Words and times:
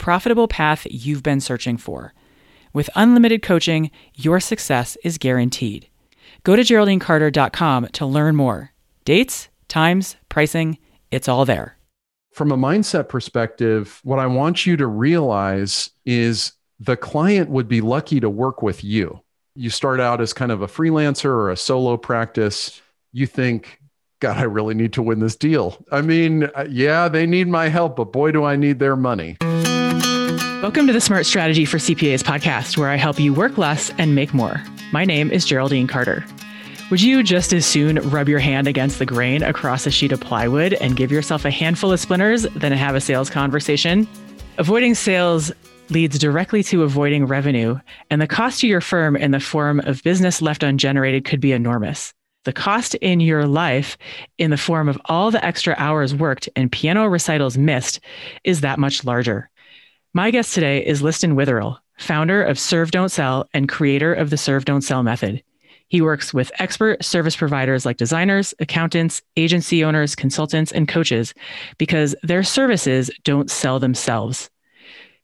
profitable 0.00 0.48
path 0.48 0.86
you've 0.90 1.22
been 1.22 1.40
searching 1.40 1.76
for. 1.76 2.12
With 2.72 2.90
unlimited 2.96 3.42
coaching, 3.42 3.90
your 4.16 4.40
success 4.40 4.96
is 5.04 5.18
guaranteed. 5.18 5.88
Go 6.42 6.56
to 6.56 6.62
GeraldineCarter.com 6.62 7.88
to 7.92 8.06
learn 8.06 8.34
more. 8.34 8.72
Dates, 9.04 9.48
times, 9.68 10.16
pricing, 10.28 10.78
it's 11.10 11.28
all 11.28 11.44
there. 11.44 11.76
From 12.32 12.50
a 12.50 12.56
mindset 12.56 13.08
perspective, 13.08 14.00
what 14.02 14.18
I 14.18 14.26
want 14.26 14.64
you 14.66 14.76
to 14.78 14.86
realize 14.86 15.90
is 16.06 16.52
the 16.78 16.96
client 16.96 17.50
would 17.50 17.68
be 17.68 17.80
lucky 17.80 18.20
to 18.20 18.30
work 18.30 18.62
with 18.62 18.82
you. 18.82 19.20
You 19.54 19.68
start 19.68 20.00
out 20.00 20.20
as 20.20 20.32
kind 20.32 20.52
of 20.52 20.62
a 20.62 20.66
freelancer 20.66 21.26
or 21.26 21.50
a 21.50 21.56
solo 21.56 21.96
practice. 21.96 22.80
You 23.12 23.26
think, 23.26 23.80
God, 24.20 24.38
I 24.38 24.44
really 24.44 24.74
need 24.74 24.92
to 24.94 25.02
win 25.02 25.18
this 25.18 25.36
deal. 25.36 25.84
I 25.90 26.00
mean, 26.00 26.44
uh, 26.54 26.66
yeah, 26.70 27.08
they 27.08 27.26
need 27.26 27.48
my 27.48 27.68
help, 27.68 27.96
but 27.96 28.12
boy, 28.12 28.30
do 28.30 28.44
I 28.44 28.56
need 28.56 28.78
their 28.78 28.96
money. 28.96 29.36
Welcome 30.62 30.86
to 30.88 30.92
the 30.92 31.00
Smart 31.00 31.24
Strategy 31.24 31.64
for 31.64 31.78
CPAs 31.78 32.22
podcast, 32.22 32.76
where 32.76 32.90
I 32.90 32.96
help 32.96 33.18
you 33.18 33.32
work 33.32 33.56
less 33.56 33.90
and 33.96 34.14
make 34.14 34.34
more. 34.34 34.62
My 34.92 35.06
name 35.06 35.30
is 35.30 35.46
Geraldine 35.46 35.86
Carter. 35.86 36.22
Would 36.90 37.00
you 37.00 37.22
just 37.22 37.54
as 37.54 37.64
soon 37.64 37.96
rub 38.10 38.28
your 38.28 38.40
hand 38.40 38.68
against 38.68 38.98
the 38.98 39.06
grain 39.06 39.42
across 39.42 39.86
a 39.86 39.90
sheet 39.90 40.12
of 40.12 40.20
plywood 40.20 40.74
and 40.74 40.98
give 40.98 41.10
yourself 41.10 41.46
a 41.46 41.50
handful 41.50 41.92
of 41.92 41.98
splinters 41.98 42.42
than 42.42 42.72
have 42.72 42.94
a 42.94 43.00
sales 43.00 43.30
conversation? 43.30 44.06
Avoiding 44.58 44.94
sales 44.94 45.50
leads 45.88 46.18
directly 46.18 46.62
to 46.64 46.82
avoiding 46.82 47.24
revenue, 47.24 47.80
and 48.10 48.20
the 48.20 48.26
cost 48.26 48.60
to 48.60 48.68
your 48.68 48.82
firm 48.82 49.16
in 49.16 49.30
the 49.30 49.40
form 49.40 49.80
of 49.80 50.02
business 50.02 50.42
left 50.42 50.62
ungenerated 50.62 51.24
could 51.24 51.40
be 51.40 51.52
enormous. 51.52 52.12
The 52.44 52.52
cost 52.52 52.94
in 52.96 53.20
your 53.20 53.46
life, 53.46 53.96
in 54.36 54.50
the 54.50 54.58
form 54.58 54.90
of 54.90 55.00
all 55.06 55.30
the 55.30 55.42
extra 55.42 55.74
hours 55.78 56.14
worked 56.14 56.50
and 56.54 56.70
piano 56.70 57.06
recitals 57.06 57.56
missed, 57.56 58.00
is 58.44 58.60
that 58.60 58.78
much 58.78 59.04
larger. 59.04 59.48
My 60.12 60.32
guest 60.32 60.54
today 60.54 60.84
is 60.84 61.02
Liston 61.02 61.36
Witherill, 61.36 61.78
founder 61.96 62.42
of 62.42 62.58
Serve 62.58 62.90
Don't 62.90 63.10
Sell 63.10 63.48
and 63.54 63.68
creator 63.68 64.12
of 64.12 64.30
the 64.30 64.36
Serve 64.36 64.64
Don't 64.64 64.82
Sell 64.82 65.04
method. 65.04 65.40
He 65.86 66.00
works 66.00 66.34
with 66.34 66.50
expert 66.58 67.04
service 67.04 67.36
providers 67.36 67.86
like 67.86 67.96
designers, 67.96 68.52
accountants, 68.58 69.22
agency 69.36 69.84
owners, 69.84 70.16
consultants, 70.16 70.72
and 70.72 70.88
coaches 70.88 71.32
because 71.78 72.16
their 72.24 72.42
services 72.42 73.08
don't 73.22 73.52
sell 73.52 73.78
themselves. 73.78 74.50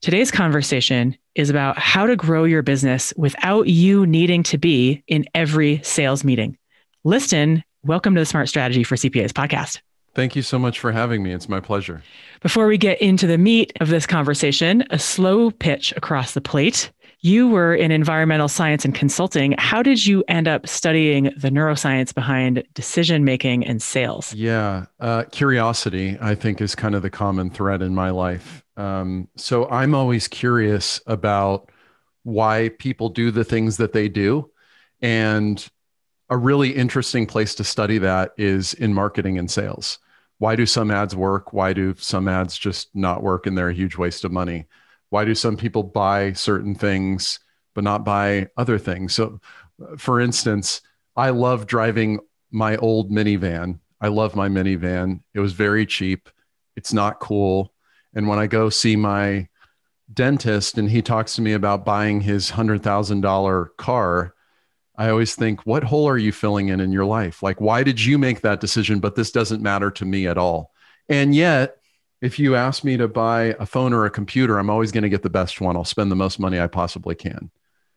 Today's 0.02 0.30
conversation 0.30 1.18
is 1.34 1.50
about 1.50 1.76
how 1.80 2.06
to 2.06 2.14
grow 2.14 2.44
your 2.44 2.62
business 2.62 3.12
without 3.16 3.66
you 3.66 4.06
needing 4.06 4.44
to 4.44 4.56
be 4.56 5.02
in 5.08 5.24
every 5.34 5.82
sales 5.82 6.22
meeting. 6.22 6.56
Liston, 7.02 7.64
welcome 7.82 8.14
to 8.14 8.20
the 8.20 8.24
Smart 8.24 8.48
Strategy 8.48 8.84
for 8.84 8.94
CPAs 8.94 9.32
podcast. 9.32 9.80
Thank 10.16 10.34
you 10.34 10.40
so 10.40 10.58
much 10.58 10.80
for 10.80 10.92
having 10.92 11.22
me. 11.22 11.32
It's 11.32 11.46
my 11.46 11.60
pleasure. 11.60 12.02
Before 12.40 12.66
we 12.66 12.78
get 12.78 13.02
into 13.02 13.26
the 13.26 13.36
meat 13.36 13.74
of 13.80 13.88
this 13.88 14.06
conversation, 14.06 14.82
a 14.88 14.98
slow 14.98 15.50
pitch 15.50 15.92
across 15.94 16.32
the 16.32 16.40
plate. 16.40 16.90
You 17.20 17.48
were 17.48 17.74
in 17.74 17.90
environmental 17.90 18.48
science 18.48 18.86
and 18.86 18.94
consulting. 18.94 19.54
How 19.58 19.82
did 19.82 20.06
you 20.06 20.24
end 20.26 20.48
up 20.48 20.66
studying 20.66 21.24
the 21.36 21.50
neuroscience 21.50 22.14
behind 22.14 22.64
decision 22.72 23.26
making 23.26 23.66
and 23.66 23.82
sales? 23.82 24.32
Yeah, 24.32 24.86
uh, 25.00 25.24
curiosity, 25.32 26.16
I 26.18 26.34
think, 26.34 26.62
is 26.62 26.74
kind 26.74 26.94
of 26.94 27.02
the 27.02 27.10
common 27.10 27.50
thread 27.50 27.82
in 27.82 27.94
my 27.94 28.08
life. 28.08 28.64
Um, 28.78 29.28
so 29.36 29.68
I'm 29.68 29.94
always 29.94 30.28
curious 30.28 30.98
about 31.06 31.70
why 32.22 32.70
people 32.78 33.10
do 33.10 33.30
the 33.30 33.44
things 33.44 33.76
that 33.76 33.92
they 33.92 34.08
do. 34.08 34.50
And 35.02 35.62
a 36.30 36.38
really 36.38 36.70
interesting 36.70 37.26
place 37.26 37.54
to 37.56 37.64
study 37.64 37.98
that 37.98 38.32
is 38.38 38.72
in 38.72 38.94
marketing 38.94 39.38
and 39.38 39.50
sales 39.50 39.98
why 40.38 40.56
do 40.56 40.66
some 40.66 40.90
ads 40.90 41.16
work? 41.16 41.52
Why 41.52 41.72
do 41.72 41.94
some 41.98 42.28
ads 42.28 42.58
just 42.58 42.94
not 42.94 43.22
work 43.22 43.46
and 43.46 43.56
they're 43.56 43.70
a 43.70 43.74
huge 43.74 43.96
waste 43.96 44.24
of 44.24 44.32
money? 44.32 44.66
Why 45.10 45.24
do 45.24 45.34
some 45.34 45.56
people 45.56 45.82
buy 45.82 46.32
certain 46.34 46.74
things 46.74 47.38
but 47.74 47.84
not 47.84 48.04
buy 48.04 48.48
other 48.56 48.78
things? 48.78 49.14
So, 49.14 49.40
for 49.96 50.20
instance, 50.20 50.82
I 51.16 51.30
love 51.30 51.66
driving 51.66 52.20
my 52.50 52.76
old 52.76 53.10
minivan. 53.10 53.80
I 54.00 54.08
love 54.08 54.36
my 54.36 54.48
minivan. 54.48 55.20
It 55.34 55.40
was 55.40 55.52
very 55.52 55.86
cheap. 55.86 56.28
It's 56.76 56.92
not 56.92 57.20
cool. 57.20 57.72
And 58.14 58.28
when 58.28 58.38
I 58.38 58.46
go 58.46 58.68
see 58.68 58.96
my 58.96 59.48
dentist 60.12 60.78
and 60.78 60.90
he 60.90 61.02
talks 61.02 61.34
to 61.36 61.42
me 61.42 61.54
about 61.54 61.84
buying 61.84 62.20
his 62.20 62.50
$100,000 62.50 63.68
car, 63.78 64.34
I 64.98 65.10
always 65.10 65.34
think, 65.34 65.66
what 65.66 65.84
hole 65.84 66.08
are 66.08 66.18
you 66.18 66.32
filling 66.32 66.68
in 66.68 66.80
in 66.80 66.92
your 66.92 67.04
life? 67.04 67.42
Like, 67.42 67.60
why 67.60 67.82
did 67.82 68.02
you 68.02 68.18
make 68.18 68.40
that 68.40 68.60
decision? 68.60 68.98
But 68.98 69.14
this 69.14 69.30
doesn't 69.30 69.62
matter 69.62 69.90
to 69.90 70.04
me 70.04 70.26
at 70.26 70.38
all. 70.38 70.72
And 71.08 71.34
yet, 71.34 71.76
if 72.22 72.38
you 72.38 72.56
ask 72.56 72.82
me 72.82 72.96
to 72.96 73.08
buy 73.08 73.54
a 73.60 73.66
phone 73.66 73.92
or 73.92 74.06
a 74.06 74.10
computer, 74.10 74.58
I'm 74.58 74.70
always 74.70 74.92
going 74.92 75.02
to 75.02 75.10
get 75.10 75.22
the 75.22 75.30
best 75.30 75.60
one. 75.60 75.76
I'll 75.76 75.84
spend 75.84 76.10
the 76.10 76.16
most 76.16 76.40
money 76.40 76.58
I 76.58 76.66
possibly 76.66 77.14
can. 77.14 77.50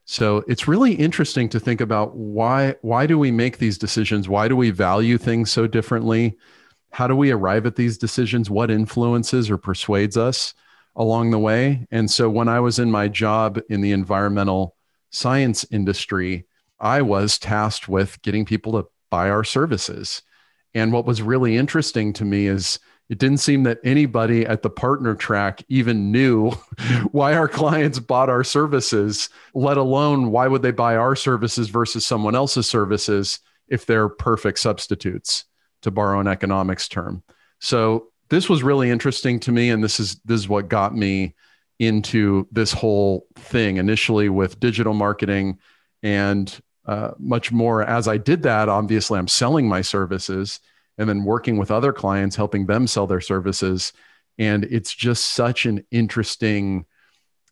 So 0.05 0.43
it's 0.47 0.67
really 0.67 0.93
interesting 0.93 1.49
to 1.49 1.59
think 1.59 1.81
about 1.81 2.15
why 2.15 2.75
why 2.81 3.05
do 3.05 3.19
we 3.19 3.29
make 3.31 3.59
these 3.59 3.77
decisions? 3.77 4.27
Why 4.27 4.47
do 4.47 4.55
we 4.55 4.71
value 4.71 5.19
things 5.19 5.51
so 5.51 5.67
differently? 5.67 6.35
How 6.91 7.07
do 7.07 7.15
we 7.15 7.31
arrive 7.31 7.67
at 7.67 7.75
these 7.75 7.97
decisions? 7.97 8.49
What 8.49 8.71
influences 8.71 9.51
or 9.51 9.57
persuades 9.57 10.17
us 10.17 10.55
along 10.95 11.29
the 11.29 11.39
way? 11.39 11.85
And 11.91 12.09
so 12.09 12.27
when 12.27 12.47
I 12.47 12.59
was 12.59 12.79
in 12.79 12.89
my 12.89 13.07
job 13.07 13.59
in 13.69 13.81
the 13.81 13.91
environmental 13.91 14.75
science 15.11 15.63
industry, 15.69 16.45
I 16.79 17.01
was 17.01 17.37
tasked 17.37 17.87
with 17.87 18.21
getting 18.21 18.45
people 18.45 18.73
to 18.73 18.87
buy 19.09 19.29
our 19.29 19.43
services. 19.43 20.21
And 20.73 20.93
what 20.93 21.05
was 21.05 21.21
really 21.21 21.57
interesting 21.57 22.13
to 22.13 22.25
me 22.25 22.47
is 22.47 22.79
it 23.09 23.17
didn't 23.17 23.39
seem 23.39 23.63
that 23.63 23.79
anybody 23.83 24.45
at 24.45 24.61
the 24.61 24.69
partner 24.69 25.15
track 25.15 25.63
even 25.67 26.11
knew 26.11 26.51
why 27.11 27.33
our 27.33 27.47
clients 27.47 27.97
bought 27.99 28.29
our 28.29 28.43
services, 28.43 29.29
let 29.53 29.77
alone 29.77 30.31
why 30.31 30.47
would 30.47 30.61
they 30.61 30.71
buy 30.71 30.95
our 30.95 31.15
services 31.15 31.69
versus 31.69 32.05
someone 32.05 32.35
else's 32.35 32.69
services 32.69 33.39
if 33.67 33.85
they're 33.85 34.09
perfect 34.09 34.59
substitutes, 34.59 35.45
to 35.81 35.91
borrow 35.91 36.19
an 36.19 36.27
economics 36.27 36.87
term. 36.87 37.23
So 37.59 38.09
this 38.29 38.47
was 38.47 38.63
really 38.63 38.89
interesting 38.89 39.39
to 39.41 39.51
me. 39.51 39.69
And 39.69 39.83
this 39.83 39.99
is 39.99 40.19
this 40.25 40.41
is 40.41 40.49
what 40.49 40.69
got 40.69 40.95
me 40.95 41.35
into 41.79 42.47
this 42.51 42.73
whole 42.73 43.25
thing 43.35 43.77
initially 43.77 44.29
with 44.29 44.59
digital 44.59 44.93
marketing 44.93 45.57
and 46.03 46.59
uh, 46.89 47.13
much 47.19 47.51
more 47.51 47.83
as 47.83 48.07
I 48.07 48.17
did 48.17 48.41
that. 48.41 48.67
Obviously, 48.67 49.19
I'm 49.19 49.27
selling 49.27 49.67
my 49.67 49.81
services 49.81 50.59
and 50.97 51.07
then 51.07 51.23
working 51.23 51.57
with 51.57 51.69
other 51.69 51.93
clients, 51.93 52.35
helping 52.35 52.65
them 52.65 52.87
sell 52.87 53.05
their 53.05 53.21
services. 53.21 53.93
And 54.39 54.63
it's 54.65 54.91
just 54.91 55.27
such 55.35 55.67
an 55.67 55.85
interesting 55.91 56.87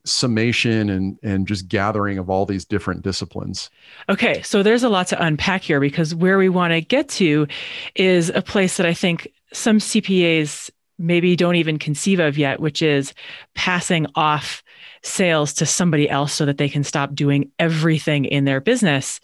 summation 0.06 0.90
and 0.90 1.20
and 1.22 1.48
just 1.48 1.68
gathering 1.68 2.18
of 2.18 2.32
all 2.32 2.48
these 2.48 2.66
different 2.66 3.04
disciplines. 3.04 3.70
Okay, 4.10 4.42
so 4.42 4.64
there's 4.64 4.84
a 4.84 4.90
lot 4.90 5.06
to 5.08 5.24
unpack 5.24 5.62
here 5.62 5.80
because 5.80 6.16
where 6.16 6.40
we 6.40 6.50
want 6.50 6.72
to 6.74 6.82
get 6.82 7.08
to 7.10 7.46
is 7.94 8.30
a 8.30 8.42
place 8.42 8.78
that 8.78 8.88
I 8.88 8.96
think 8.96 9.32
some 9.54 9.78
CPAs 9.78 10.72
maybe 10.98 11.36
don't 11.36 11.58
even 11.58 11.78
conceive 11.78 12.20
of 12.20 12.40
yet, 12.40 12.60
which 12.60 12.82
is 12.82 13.14
passing 13.54 14.08
off 14.16 14.64
sales 15.08 15.54
to 15.54 15.66
somebody 15.66 16.10
else 16.10 16.34
so 16.34 16.46
that 16.46 16.58
they 16.58 16.70
can 16.70 16.84
stop 16.84 17.16
doing 17.16 17.52
everything 17.58 18.26
in 18.26 18.46
their 18.46 18.62
business. 18.62 19.20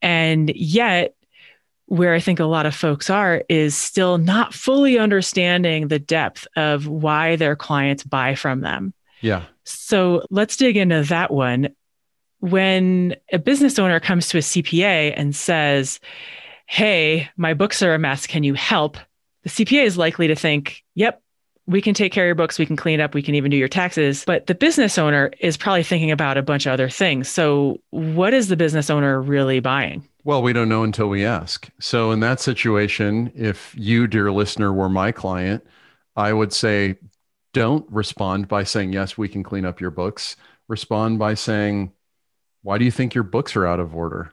And 0.00 0.50
yet, 0.54 1.14
where 1.86 2.14
I 2.14 2.20
think 2.20 2.38
a 2.38 2.44
lot 2.44 2.66
of 2.66 2.74
folks 2.74 3.08
are 3.08 3.42
is 3.48 3.76
still 3.76 4.18
not 4.18 4.52
fully 4.52 4.98
understanding 4.98 5.88
the 5.88 5.98
depth 5.98 6.46
of 6.54 6.86
why 6.86 7.36
their 7.36 7.56
clients 7.56 8.04
buy 8.04 8.34
from 8.34 8.60
them. 8.60 8.92
Yeah. 9.22 9.44
So 9.64 10.24
let's 10.30 10.56
dig 10.56 10.76
into 10.76 11.02
that 11.04 11.30
one. 11.30 11.70
When 12.40 13.16
a 13.32 13.38
business 13.38 13.78
owner 13.78 14.00
comes 14.00 14.28
to 14.28 14.38
a 14.38 14.42
CPA 14.42 15.14
and 15.16 15.34
says, 15.34 15.98
hey, 16.66 17.28
my 17.36 17.54
books 17.54 17.82
are 17.82 17.94
a 17.94 17.98
mess. 17.98 18.26
Can 18.26 18.44
you 18.44 18.54
help? 18.54 18.98
The 19.42 19.50
CPA 19.50 19.84
is 19.84 19.96
likely 19.96 20.28
to 20.28 20.36
think, 20.36 20.84
yep, 20.94 21.22
we 21.68 21.82
can 21.82 21.92
take 21.92 22.12
care 22.12 22.24
of 22.24 22.28
your 22.28 22.34
books, 22.34 22.58
we 22.58 22.64
can 22.64 22.76
clean 22.76 22.98
up, 22.98 23.14
we 23.14 23.22
can 23.22 23.34
even 23.34 23.50
do 23.50 23.56
your 23.56 23.68
taxes. 23.68 24.24
But 24.24 24.46
the 24.46 24.54
business 24.54 24.96
owner 24.96 25.30
is 25.38 25.58
probably 25.58 25.82
thinking 25.82 26.10
about 26.10 26.38
a 26.38 26.42
bunch 26.42 26.64
of 26.64 26.72
other 26.72 26.88
things. 26.88 27.28
So, 27.28 27.80
what 27.90 28.32
is 28.32 28.48
the 28.48 28.56
business 28.56 28.88
owner 28.88 29.20
really 29.20 29.60
buying? 29.60 30.02
Well, 30.24 30.42
we 30.42 30.54
don't 30.54 30.70
know 30.70 30.82
until 30.82 31.08
we 31.08 31.26
ask. 31.26 31.68
So, 31.78 32.10
in 32.10 32.20
that 32.20 32.40
situation, 32.40 33.30
if 33.34 33.74
you, 33.76 34.06
dear 34.06 34.32
listener, 34.32 34.72
were 34.72 34.88
my 34.88 35.12
client, 35.12 35.64
I 36.16 36.32
would 36.32 36.54
say, 36.54 36.96
don't 37.52 37.86
respond 37.90 38.48
by 38.48 38.64
saying, 38.64 38.94
yes, 38.94 39.18
we 39.18 39.28
can 39.28 39.42
clean 39.42 39.66
up 39.66 39.80
your 39.80 39.90
books. 39.90 40.36
Respond 40.68 41.18
by 41.18 41.34
saying, 41.34 41.92
why 42.62 42.78
do 42.78 42.84
you 42.86 42.90
think 42.90 43.14
your 43.14 43.24
books 43.24 43.56
are 43.56 43.66
out 43.66 43.80
of 43.80 43.94
order? 43.94 44.32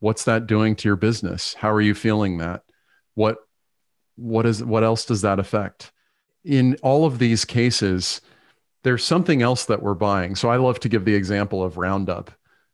What's 0.00 0.24
that 0.24 0.46
doing 0.46 0.76
to 0.76 0.88
your 0.88 0.96
business? 0.96 1.54
How 1.54 1.72
are 1.72 1.80
you 1.80 1.94
feeling 1.94 2.38
that? 2.38 2.62
What 3.14 3.38
what 4.16 4.44
is 4.46 4.62
what 4.62 4.84
else 4.84 5.06
does 5.06 5.22
that 5.22 5.38
affect? 5.38 5.92
In 6.44 6.76
all 6.82 7.06
of 7.06 7.18
these 7.18 7.44
cases, 7.44 8.20
there's 8.82 9.04
something 9.04 9.42
else 9.42 9.64
that 9.66 9.82
we're 9.82 9.94
buying. 9.94 10.36
So 10.36 10.50
I 10.50 10.56
love 10.56 10.78
to 10.80 10.88
give 10.88 11.04
the 11.04 11.14
example 11.14 11.62
of 11.62 11.78
Roundup, 11.78 12.30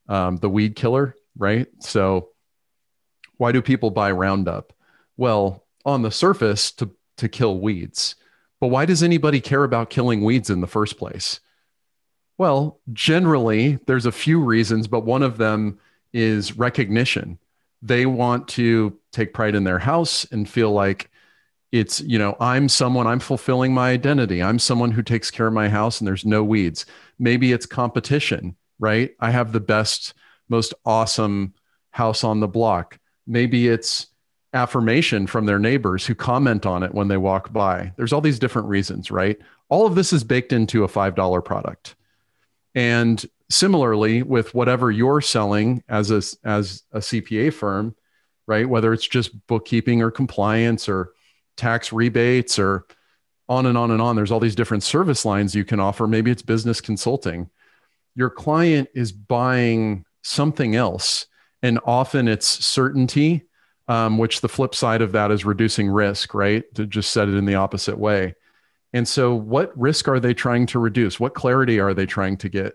um, 0.08 0.36
the 0.38 0.50
weed 0.50 0.74
killer, 0.74 1.14
right? 1.38 1.68
So 1.78 2.30
why 3.36 3.52
do 3.52 3.62
people 3.62 3.90
buy 3.90 4.10
Roundup? 4.10 4.72
Well, 5.16 5.64
on 5.84 6.02
the 6.02 6.10
surface, 6.10 6.72
to 6.72 6.90
to 7.20 7.28
kill 7.28 7.58
weeds. 7.60 8.16
But 8.60 8.68
why 8.68 8.84
does 8.86 9.02
anybody 9.02 9.40
care 9.40 9.64
about 9.64 9.90
killing 9.90 10.24
weeds 10.24 10.50
in 10.50 10.60
the 10.60 10.66
first 10.66 10.98
place? 10.98 11.40
Well, 12.38 12.80
generally, 12.92 13.78
there's 13.86 14.06
a 14.06 14.12
few 14.12 14.42
reasons, 14.42 14.88
but 14.88 15.04
one 15.04 15.22
of 15.22 15.36
them 15.36 15.78
is 16.12 16.56
recognition. 16.56 17.38
They 17.82 18.06
want 18.06 18.48
to 18.48 18.98
take 19.12 19.34
pride 19.34 19.54
in 19.54 19.64
their 19.64 19.78
house 19.78 20.26
and 20.32 20.48
feel 20.48 20.72
like 20.72 21.09
it's 21.72 22.00
you 22.00 22.18
know 22.18 22.36
i'm 22.40 22.68
someone 22.68 23.06
i'm 23.06 23.20
fulfilling 23.20 23.72
my 23.72 23.90
identity. 23.90 24.42
I'm 24.42 24.58
someone 24.58 24.90
who 24.90 25.02
takes 25.02 25.30
care 25.30 25.46
of 25.46 25.52
my 25.52 25.68
house 25.68 26.00
and 26.00 26.08
there's 26.08 26.24
no 26.24 26.42
weeds. 26.42 26.86
Maybe 27.18 27.52
it's 27.52 27.66
competition 27.66 28.56
right? 28.80 29.14
I 29.20 29.30
have 29.30 29.52
the 29.52 29.60
best 29.60 30.14
most 30.48 30.74
awesome 30.84 31.54
house 31.90 32.24
on 32.24 32.40
the 32.40 32.48
block. 32.48 32.98
Maybe 33.26 33.68
it's 33.68 34.08
affirmation 34.52 35.28
from 35.28 35.46
their 35.46 35.60
neighbors 35.60 36.04
who 36.04 36.14
comment 36.16 36.66
on 36.66 36.82
it 36.82 36.92
when 36.92 37.06
they 37.06 37.18
walk 37.18 37.52
by. 37.52 37.92
There's 37.96 38.12
all 38.12 38.20
these 38.20 38.40
different 38.40 38.66
reasons 38.66 39.12
right? 39.12 39.38
All 39.68 39.86
of 39.86 39.94
this 39.94 40.12
is 40.12 40.24
baked 40.24 40.52
into 40.52 40.82
a 40.82 40.88
$5 40.88 41.44
product. 41.44 41.94
And 42.74 43.24
similarly 43.48 44.22
with 44.22 44.54
whatever 44.54 44.90
you're 44.90 45.20
selling 45.20 45.84
as 45.88 46.10
a 46.10 46.22
as 46.48 46.82
a 46.92 46.98
CPA 46.98 47.52
firm 47.52 47.94
right? 48.46 48.68
Whether 48.68 48.92
it's 48.92 49.06
just 49.06 49.46
bookkeeping 49.46 50.02
or 50.02 50.10
compliance 50.10 50.88
or 50.88 51.12
tax 51.56 51.92
rebates 51.92 52.58
or 52.58 52.86
on 53.48 53.66
and 53.66 53.76
on 53.76 53.90
and 53.90 54.00
on. 54.00 54.16
There's 54.16 54.30
all 54.30 54.40
these 54.40 54.54
different 54.54 54.82
service 54.82 55.24
lines 55.24 55.54
you 55.54 55.64
can 55.64 55.80
offer. 55.80 56.06
Maybe 56.06 56.30
it's 56.30 56.42
business 56.42 56.80
consulting. 56.80 57.50
Your 58.14 58.30
client 58.30 58.88
is 58.94 59.12
buying 59.12 60.04
something 60.22 60.76
else, 60.76 61.26
and 61.62 61.80
often 61.84 62.28
it's 62.28 62.46
certainty, 62.64 63.42
um, 63.88 64.18
which 64.18 64.40
the 64.40 64.48
flip 64.48 64.74
side 64.74 65.02
of 65.02 65.12
that 65.12 65.30
is 65.30 65.44
reducing 65.44 65.88
risk, 65.88 66.34
right? 66.34 66.62
To 66.74 66.86
just 66.86 67.12
set 67.12 67.28
it 67.28 67.34
in 67.34 67.44
the 67.44 67.56
opposite 67.56 67.98
way. 67.98 68.34
And 68.92 69.06
so, 69.06 69.34
what 69.34 69.76
risk 69.78 70.08
are 70.08 70.20
they 70.20 70.34
trying 70.34 70.66
to 70.66 70.78
reduce? 70.78 71.20
What 71.20 71.34
clarity 71.34 71.78
are 71.80 71.94
they 71.94 72.06
trying 72.06 72.36
to 72.38 72.48
get? 72.48 72.74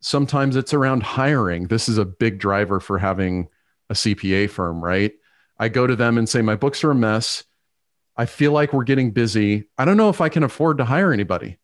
Sometimes 0.00 0.56
it's 0.56 0.74
around 0.74 1.02
hiring. 1.02 1.66
This 1.66 1.88
is 1.88 1.98
a 1.98 2.04
big 2.04 2.38
driver 2.38 2.78
for 2.80 2.98
having 2.98 3.48
a 3.90 3.94
CPA 3.94 4.50
firm, 4.50 4.82
right? 4.82 5.12
I 5.58 5.68
go 5.68 5.86
to 5.86 5.96
them 5.96 6.18
and 6.18 6.28
say, 6.28 6.42
My 6.42 6.54
books 6.54 6.84
are 6.84 6.92
a 6.92 6.94
mess. 6.94 7.44
I 8.18 8.26
feel 8.26 8.50
like 8.50 8.72
we're 8.72 8.82
getting 8.82 9.12
busy. 9.12 9.68
I 9.78 9.84
don't 9.84 9.96
know 9.96 10.08
if 10.08 10.20
I 10.20 10.28
can 10.28 10.42
afford 10.42 10.78
to 10.78 10.84
hire 10.84 11.12
anybody. 11.12 11.56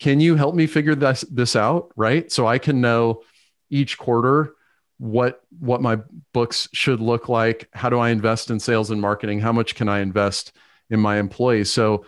Can 0.00 0.18
you 0.18 0.34
help 0.34 0.54
me 0.54 0.66
figure 0.66 0.94
this 0.94 1.22
this 1.30 1.54
out, 1.54 1.92
right? 1.94 2.32
So 2.32 2.46
I 2.46 2.58
can 2.58 2.80
know 2.80 3.22
each 3.70 3.98
quarter 3.98 4.54
what 4.98 5.42
what 5.60 5.82
my 5.82 5.98
books 6.32 6.68
should 6.72 7.00
look 7.00 7.28
like. 7.28 7.68
How 7.74 7.90
do 7.90 7.98
I 7.98 8.08
invest 8.08 8.50
in 8.50 8.58
sales 8.58 8.90
and 8.90 9.00
marketing? 9.00 9.40
How 9.40 9.52
much 9.52 9.74
can 9.74 9.88
I 9.88 10.00
invest 10.00 10.52
in 10.88 11.00
my 11.00 11.18
employees? 11.18 11.70
So 11.72 12.06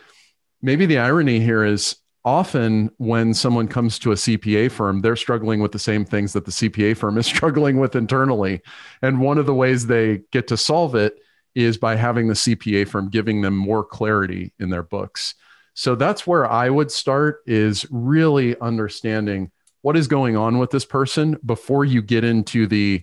maybe 0.62 0.86
the 0.86 0.98
irony 0.98 1.38
here 1.38 1.62
is 1.62 1.96
often 2.24 2.90
when 2.96 3.34
someone 3.34 3.68
comes 3.68 3.98
to 4.00 4.12
a 4.12 4.16
CPA 4.16 4.70
firm, 4.70 5.00
they're 5.00 5.16
struggling 5.16 5.60
with 5.60 5.72
the 5.72 5.78
same 5.78 6.04
things 6.04 6.32
that 6.32 6.44
the 6.44 6.50
CPA 6.50 6.96
firm 6.96 7.18
is 7.18 7.26
struggling 7.34 7.78
with 7.78 7.94
internally. 7.94 8.62
And 9.02 9.20
one 9.20 9.36
of 9.38 9.46
the 9.46 9.54
ways 9.54 9.86
they 9.86 10.22
get 10.32 10.48
to 10.48 10.56
solve 10.56 10.94
it 10.94 11.18
is 11.56 11.78
by 11.78 11.96
having 11.96 12.28
the 12.28 12.34
CPA 12.34 12.86
firm 12.86 13.08
giving 13.08 13.40
them 13.40 13.56
more 13.56 13.82
clarity 13.82 14.52
in 14.60 14.68
their 14.70 14.82
books. 14.82 15.34
So 15.74 15.94
that's 15.94 16.26
where 16.26 16.48
I 16.50 16.70
would 16.70 16.92
start 16.92 17.42
is 17.46 17.86
really 17.90 18.58
understanding 18.60 19.50
what 19.80 19.96
is 19.96 20.06
going 20.06 20.36
on 20.36 20.58
with 20.58 20.70
this 20.70 20.84
person 20.84 21.38
before 21.44 21.84
you 21.84 22.02
get 22.02 22.24
into 22.24 22.66
the, 22.66 23.02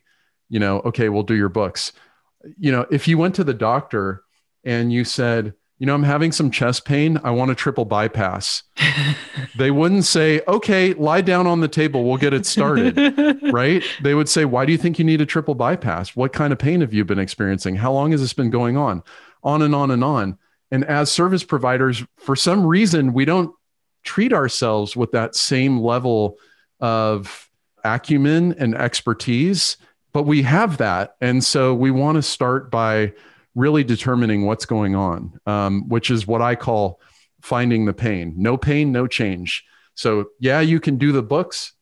you 0.50 0.60
know, 0.60 0.80
okay, 0.82 1.10
we'll 1.10 1.24
do 1.24 1.36
your 1.36 1.50
books. 1.50 1.94
You 2.58 2.72
know, 2.72 2.86
if 2.92 3.08
you 3.08 3.18
went 3.18 3.36
to 3.36 3.44
the 3.44 3.54
doctor 3.54 4.24
and 4.64 4.94
you 4.94 5.04
said, 5.04 5.54
you 5.84 5.88
know, 5.88 5.96
I'm 5.96 6.04
having 6.04 6.32
some 6.32 6.50
chest 6.50 6.86
pain. 6.86 7.20
I 7.26 7.32
want 7.32 7.52
a 7.52 7.56
triple 7.56 7.84
bypass. 7.84 8.64
they 9.58 9.70
wouldn't 9.70 10.06
say, 10.06 10.40
okay, 10.48 10.94
lie 10.94 11.20
down 11.20 11.46
on 11.46 11.60
the 11.60 11.68
table. 11.68 12.06
We'll 12.06 12.16
get 12.16 12.34
it 12.34 12.46
started. 12.46 12.98
right. 13.52 13.84
They 14.02 14.14
would 14.14 14.30
say, 14.30 14.46
why 14.46 14.66
do 14.66 14.72
you 14.72 14.78
think 14.78 14.98
you 14.98 15.04
need 15.04 15.20
a 15.20 15.26
triple 15.26 15.56
bypass? 15.56 16.16
What 16.16 16.32
kind 16.32 16.54
of 16.54 16.60
pain 16.60 16.80
have 16.80 16.94
you 16.94 17.04
been 17.04 17.20
experiencing? 17.20 17.76
How 17.76 17.92
long 17.92 18.12
has 18.12 18.22
this 18.22 18.32
been 18.32 18.50
going 18.50 18.78
on? 18.78 19.04
On 19.44 19.62
and 19.62 19.76
on 19.76 19.92
and 19.92 20.06
on. 20.06 20.38
And 20.72 20.86
as 20.86 21.12
service 21.12 21.44
providers, 21.44 22.02
for 22.16 22.38
some 22.38 22.66
reason, 22.66 23.12
we 23.12 23.26
don't 23.26 23.54
treat 24.04 24.32
ourselves 24.32 24.96
with 24.96 25.12
that 25.12 25.36
same 25.36 25.82
level 25.82 26.38
of 26.80 27.50
acumen 27.84 28.56
and 28.58 28.74
expertise, 28.74 29.76
but 30.14 30.24
we 30.24 30.44
have 30.44 30.78
that. 30.78 31.18
And 31.20 31.44
so 31.44 31.74
we 31.74 31.92
want 31.92 32.16
to 32.16 32.22
start 32.22 32.72
by, 32.72 33.12
really 33.56 33.84
determining 33.84 34.46
what's 34.46 34.66
going 34.66 34.96
on, 34.96 35.40
um, 35.46 35.88
which 35.90 36.10
is 36.10 36.26
what 36.26 36.42
I 36.42 36.56
call 36.56 37.00
finding 37.42 37.86
the 37.86 37.94
pain. 37.94 38.34
No 38.38 38.58
pain, 38.58 38.92
no 38.92 39.08
change. 39.08 39.64
So, 39.96 40.30
yeah, 40.40 40.60
you 40.60 40.80
can 40.80 40.98
do 40.98 41.12
the 41.12 41.22
books, 41.22 41.74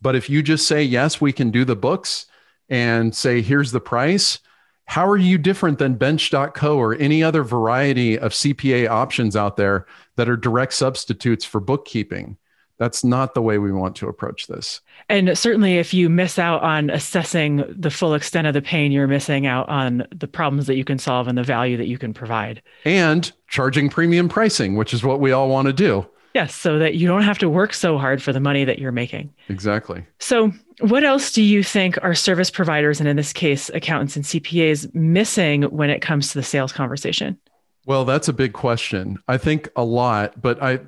but 0.00 0.14
if 0.14 0.30
you 0.30 0.42
just 0.42 0.66
say, 0.66 0.82
yes, 0.82 1.20
we 1.20 1.32
can 1.32 1.50
do 1.50 1.64
the 1.64 1.76
books 1.76 2.26
and 2.68 3.14
say, 3.14 3.42
here's 3.42 3.72
the 3.72 3.80
price, 3.80 4.38
how 4.86 5.06
are 5.06 5.18
you 5.18 5.36
different 5.36 5.78
than 5.78 5.96
bench.co 5.96 6.78
or 6.78 6.94
any 6.94 7.22
other 7.22 7.42
variety 7.42 8.18
of 8.18 8.32
CPA 8.32 8.88
options 8.88 9.36
out 9.36 9.56
there 9.56 9.86
that 10.16 10.28
are 10.28 10.36
direct 10.36 10.72
substitutes 10.72 11.44
for 11.44 11.60
bookkeeping? 11.60 12.38
That's 12.78 13.04
not 13.04 13.34
the 13.34 13.42
way 13.42 13.58
we 13.58 13.72
want 13.72 13.96
to 13.96 14.08
approach 14.08 14.46
this. 14.46 14.80
And 15.08 15.36
certainly, 15.36 15.78
if 15.78 15.92
you 15.92 16.08
miss 16.08 16.38
out 16.38 16.62
on 16.62 16.90
assessing 16.90 17.64
the 17.68 17.90
full 17.90 18.14
extent 18.14 18.46
of 18.46 18.54
the 18.54 18.62
pain, 18.62 18.92
you're 18.92 19.08
missing 19.08 19.46
out 19.46 19.68
on 19.68 20.06
the 20.14 20.28
problems 20.28 20.66
that 20.68 20.76
you 20.76 20.84
can 20.84 20.98
solve 20.98 21.28
and 21.28 21.36
the 21.36 21.42
value 21.42 21.76
that 21.76 21.88
you 21.88 21.98
can 21.98 22.14
provide. 22.14 22.62
And 22.84 23.30
charging 23.48 23.88
premium 23.88 24.28
pricing, 24.28 24.76
which 24.76 24.94
is 24.94 25.02
what 25.02 25.20
we 25.20 25.32
all 25.32 25.48
want 25.48 25.66
to 25.66 25.72
do. 25.72 26.06
Yes, 26.34 26.54
so 26.54 26.78
that 26.78 26.94
you 26.94 27.08
don't 27.08 27.22
have 27.22 27.38
to 27.38 27.48
work 27.48 27.72
so 27.72 27.98
hard 27.98 28.22
for 28.22 28.32
the 28.32 28.40
money 28.40 28.64
that 28.64 28.78
you're 28.78 28.92
making. 28.92 29.32
Exactly. 29.48 30.06
So, 30.20 30.52
what 30.80 31.02
else 31.02 31.32
do 31.32 31.42
you 31.42 31.64
think 31.64 31.98
are 32.04 32.14
service 32.14 32.50
providers, 32.50 33.00
and 33.00 33.08
in 33.08 33.16
this 33.16 33.32
case, 33.32 33.70
accountants 33.70 34.14
and 34.14 34.24
CPAs, 34.24 34.94
missing 34.94 35.62
when 35.64 35.90
it 35.90 36.00
comes 36.00 36.28
to 36.28 36.38
the 36.38 36.44
sales 36.44 36.72
conversation? 36.72 37.38
Well, 37.86 38.04
that's 38.04 38.28
a 38.28 38.32
big 38.32 38.52
question. 38.52 39.18
I 39.26 39.38
think 39.38 39.68
a 39.74 39.82
lot, 39.82 40.40
but 40.40 40.62
I 40.62 40.78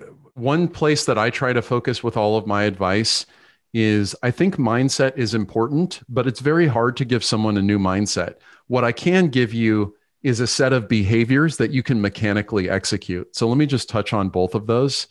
one 0.40 0.68
place 0.68 1.04
that 1.04 1.18
I 1.18 1.30
try 1.30 1.52
to 1.52 1.62
focus 1.62 2.02
with 2.02 2.16
all 2.16 2.37
of 2.37 2.47
my 2.47 2.64
advice 2.64 3.26
is 3.73 4.16
I 4.23 4.30
think 4.30 4.56
mindset 4.56 5.16
is 5.16 5.35
important, 5.35 6.00
but 6.09 6.26
it's 6.26 6.40
very 6.40 6.66
hard 6.66 6.97
to 6.97 7.04
give 7.04 7.23
someone 7.23 7.56
a 7.56 7.62
new 7.62 7.78
mindset. 7.78 8.37
What 8.66 8.85
I 8.85 8.92
can 8.92 9.28
give 9.28 9.54
you 9.54 9.94
is 10.23 10.40
a 10.40 10.47
set 10.47 10.73
of 10.73 10.88
behaviors 10.88 11.56
that 11.56 11.70
you 11.70 11.82
can 11.82 12.00
mechanically 12.00 12.68
execute. 12.68 13.35
So 13.35 13.49
let 13.49 13.59
me 13.59 13.66
just 13.66 13.88
touch 13.88 14.12
on 14.12 14.28
both 14.28 14.54
of 14.54 14.66
those. 14.66 15.06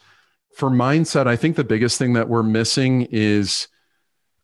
For 0.56 0.70
mindset, 0.70 1.28
I 1.28 1.36
think 1.36 1.56
the 1.56 1.64
biggest 1.64 1.98
thing 1.98 2.14
that 2.14 2.28
we're 2.28 2.44
missing 2.44 3.08
is 3.12 3.68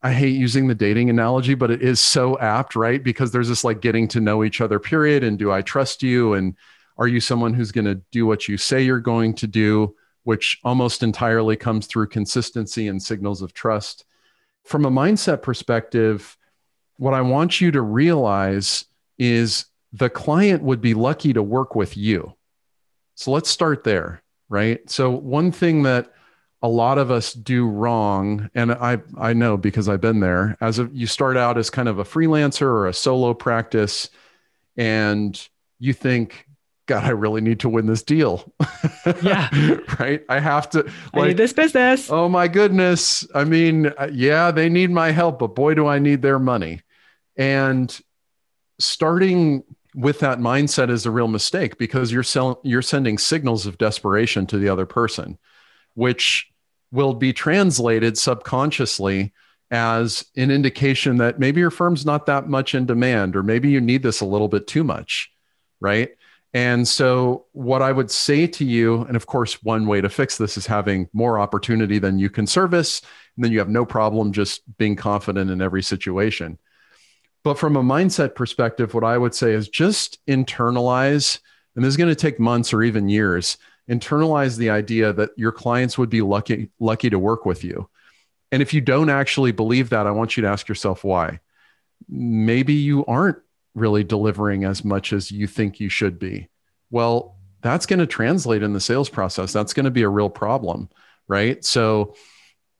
I 0.02 0.14
hate 0.14 0.36
using 0.36 0.68
the 0.68 0.76
dating 0.76 1.10
analogy, 1.10 1.56
but 1.56 1.72
it 1.72 1.82
is 1.82 2.00
so 2.00 2.38
apt, 2.40 2.76
right? 2.76 3.04
Because 3.04 3.32
there's 3.32 3.50
this 3.50 3.64
like 3.64 3.82
getting 3.82 4.08
to 4.10 4.22
know 4.22 4.44
each 4.44 4.62
other 4.62 4.80
period. 4.80 5.24
And 5.24 5.38
do 5.38 5.52
I 5.52 5.62
trust 5.62 6.04
you? 6.04 6.34
And 6.34 6.56
are 6.98 7.08
you 7.08 7.20
someone 7.20 7.54
who's 7.54 7.72
going 7.72 7.86
to 7.86 8.02
do 8.12 8.26
what 8.26 8.48
you 8.48 8.58
say 8.58 8.84
you're 8.84 9.00
going 9.00 9.34
to 9.36 9.48
do? 9.48 9.96
Which 10.26 10.60
almost 10.64 11.04
entirely 11.04 11.56
comes 11.56 11.88
through 11.88 12.08
consistency 12.08 12.88
and 12.88 13.02
signals 13.02 13.42
of 13.42 13.54
trust. 13.54 14.06
From 14.64 14.84
a 14.84 14.92
mindset 14.92 15.42
perspective, 15.42 16.36
what 16.98 17.14
I 17.14 17.22
want 17.22 17.62
you 17.62 17.72
to 17.72 17.82
realize 17.82 18.86
is 19.18 19.66
the 19.94 20.10
client 20.10 20.64
would 20.64 20.82
be 20.82 20.96
lucky 20.96 21.32
to 21.34 21.44
work 21.44 21.76
with 21.76 21.96
you. 21.96 22.34
So 23.14 23.32
let's 23.32 23.50
start 23.50 23.84
there, 23.84 24.24
right? 24.50 24.88
So, 24.90 25.12
one 25.12 25.52
thing 25.52 25.84
that 25.84 26.12
a 26.64 26.68
lot 26.68 26.98
of 26.98 27.12
us 27.12 27.34
do 27.34 27.68
wrong, 27.68 28.50
and 28.56 28.72
I, 28.72 29.00
I 29.20 29.34
know 29.34 29.58
because 29.58 29.88
I've 29.88 30.02
been 30.02 30.22
there, 30.22 30.58
as 30.60 30.80
a, 30.80 30.90
you 30.92 31.06
start 31.06 31.38
out 31.38 31.60
as 31.60 31.70
kind 31.70 31.88
of 31.88 32.00
a 32.00 32.04
freelancer 32.04 32.64
or 32.64 32.88
a 32.88 32.94
solo 32.94 33.36
practice, 33.36 34.10
and 34.76 35.40
you 35.78 35.94
think, 35.94 36.45
God, 36.88 37.04
I 37.04 37.10
really 37.10 37.42
need 37.42 37.62
to 37.62 37.70
win 37.70 37.88
this 37.88 38.04
deal. 38.04 38.54
Yeah. 39.22 39.50
right. 40.00 40.24
I 40.30 40.40
have 40.40 40.70
to. 40.72 40.92
I 41.14 41.28
need 41.28 41.38
this 41.38 41.54
business. 41.54 42.12
Oh 42.12 42.30
my 42.30 42.48
goodness. 42.48 43.28
I 43.34 43.44
mean, 43.44 43.88
uh, 43.98 44.10
yeah, 44.12 44.52
they 44.52 44.70
need 44.70 44.92
my 44.92 45.12
help, 45.12 45.40
but 45.40 45.56
boy, 45.56 45.74
do 45.74 45.88
I 45.88 45.98
need 45.98 46.22
their 46.22 46.38
money. 46.38 46.82
And 47.38 47.98
starting 48.80 49.64
with 49.96 50.20
that 50.20 50.40
mindset 50.40 50.90
is 50.90 51.06
a 51.06 51.12
real 51.12 51.28
mistake 51.28 51.78
because 51.78 52.12
you're 52.12 52.24
sell- 52.24 52.62
you're 52.64 52.82
sending 52.82 53.18
signals 53.18 53.66
of 53.66 53.78
desperation 53.78 54.46
to 54.48 54.58
the 54.58 54.70
other 54.70 54.86
person, 54.86 55.40
which 55.96 56.52
will 56.92 57.14
be 57.14 57.34
translated 57.34 58.18
subconsciously 58.18 59.34
as 59.72 60.26
an 60.38 60.52
indication 60.52 61.18
that 61.18 61.40
maybe 61.40 61.60
your 61.60 61.72
firm's 61.72 62.06
not 62.06 62.28
that 62.28 62.48
much 62.48 62.76
in 62.76 62.86
demand 62.86 63.36
or 63.36 63.42
maybe 63.42 63.70
you 63.70 63.82
need 63.82 64.04
this 64.04 64.22
a 64.22 64.26
little 64.26 64.48
bit 64.48 64.68
too 64.68 64.84
much, 64.84 65.32
right? 65.80 66.12
And 66.56 66.88
so, 66.88 67.48
what 67.52 67.82
I 67.82 67.92
would 67.92 68.10
say 68.10 68.48
to 68.48 68.64
you, 68.64 69.02
and 69.02 69.18
of 69.18 69.26
course, 69.26 69.62
one 69.62 69.88
way 69.88 70.00
to 70.00 70.08
fix 70.08 70.38
this 70.38 70.56
is 70.56 70.66
having 70.66 71.10
more 71.12 71.38
opportunity 71.38 72.00
than 72.00 72.18
you 72.18 72.30
can 72.30 72.48
service. 72.48 73.02
And 73.36 73.44
then 73.44 73.52
you 73.52 73.60
have 73.60 73.68
no 73.68 73.86
problem 73.86 74.32
just 74.32 74.62
being 74.78 74.96
confident 74.96 75.52
in 75.52 75.62
every 75.62 75.84
situation. 75.84 76.58
But 77.44 77.60
from 77.60 77.76
a 77.76 77.84
mindset 77.84 78.36
perspective, 78.36 78.94
what 78.94 79.04
I 79.04 79.18
would 79.18 79.36
say 79.36 79.52
is 79.52 79.68
just 79.68 80.26
internalize, 80.28 81.40
and 81.76 81.84
this 81.84 81.90
is 81.90 81.98
going 81.98 82.08
to 82.08 82.16
take 82.16 82.40
months 82.40 82.72
or 82.74 82.84
even 82.84 83.10
years, 83.10 83.58
internalize 83.92 84.58
the 84.58 84.70
idea 84.70 85.12
that 85.12 85.32
your 85.36 85.52
clients 85.52 85.98
would 85.98 86.10
be 86.10 86.22
lucky, 86.22 86.70
lucky 86.80 87.10
to 87.10 87.20
work 87.20 87.46
with 87.46 87.66
you. 87.66 87.90
And 88.54 88.62
if 88.62 88.74
you 88.74 88.80
don't 88.80 89.10
actually 89.10 89.52
believe 89.52 89.90
that, 89.90 90.08
I 90.08 90.12
want 90.12 90.38
you 90.38 90.44
to 90.44 90.50
ask 90.50 90.70
yourself 90.70 91.04
why. 91.04 91.42
Maybe 92.08 92.76
you 92.76 93.06
aren't 93.08 93.40
really 93.76 94.04
delivering 94.04 94.64
as 94.64 94.84
much 94.84 95.14
as 95.14 95.32
you 95.32 95.46
think 95.46 95.80
you 95.80 95.90
should 95.90 96.18
be. 96.18 96.48
Well, 96.90 97.38
that's 97.62 97.86
going 97.86 98.00
to 98.00 98.08
translate 98.08 98.64
in 98.64 98.74
the 98.74 98.80
sales 98.80 99.10
process. 99.10 99.54
That's 99.54 99.74
going 99.74 99.86
to 99.86 99.92
be 99.92 100.04
a 100.04 100.10
real 100.10 100.30
problem, 100.30 100.90
right? 101.28 101.64
So, 101.64 102.16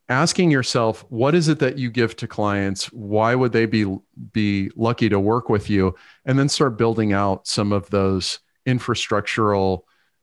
asking 0.08 0.52
yourself 0.52 1.04
what 1.10 1.34
is 1.34 1.48
it 1.48 1.60
that 1.60 1.78
you 1.78 1.90
give 1.90 2.16
to 2.16 2.28
clients 2.28 2.92
why 2.94 3.34
would 3.34 3.52
they 3.52 3.66
be 3.66 3.98
be 4.32 4.70
lucky 4.76 5.10
to 5.10 5.20
work 5.20 5.50
with 5.50 5.70
you 5.70 5.96
and 6.26 6.38
then 6.38 6.48
start 6.48 6.78
building 6.78 7.12
out 7.12 7.48
some 7.48 7.72
of 7.72 7.90
those 7.90 8.40
infrastructural 8.68 9.82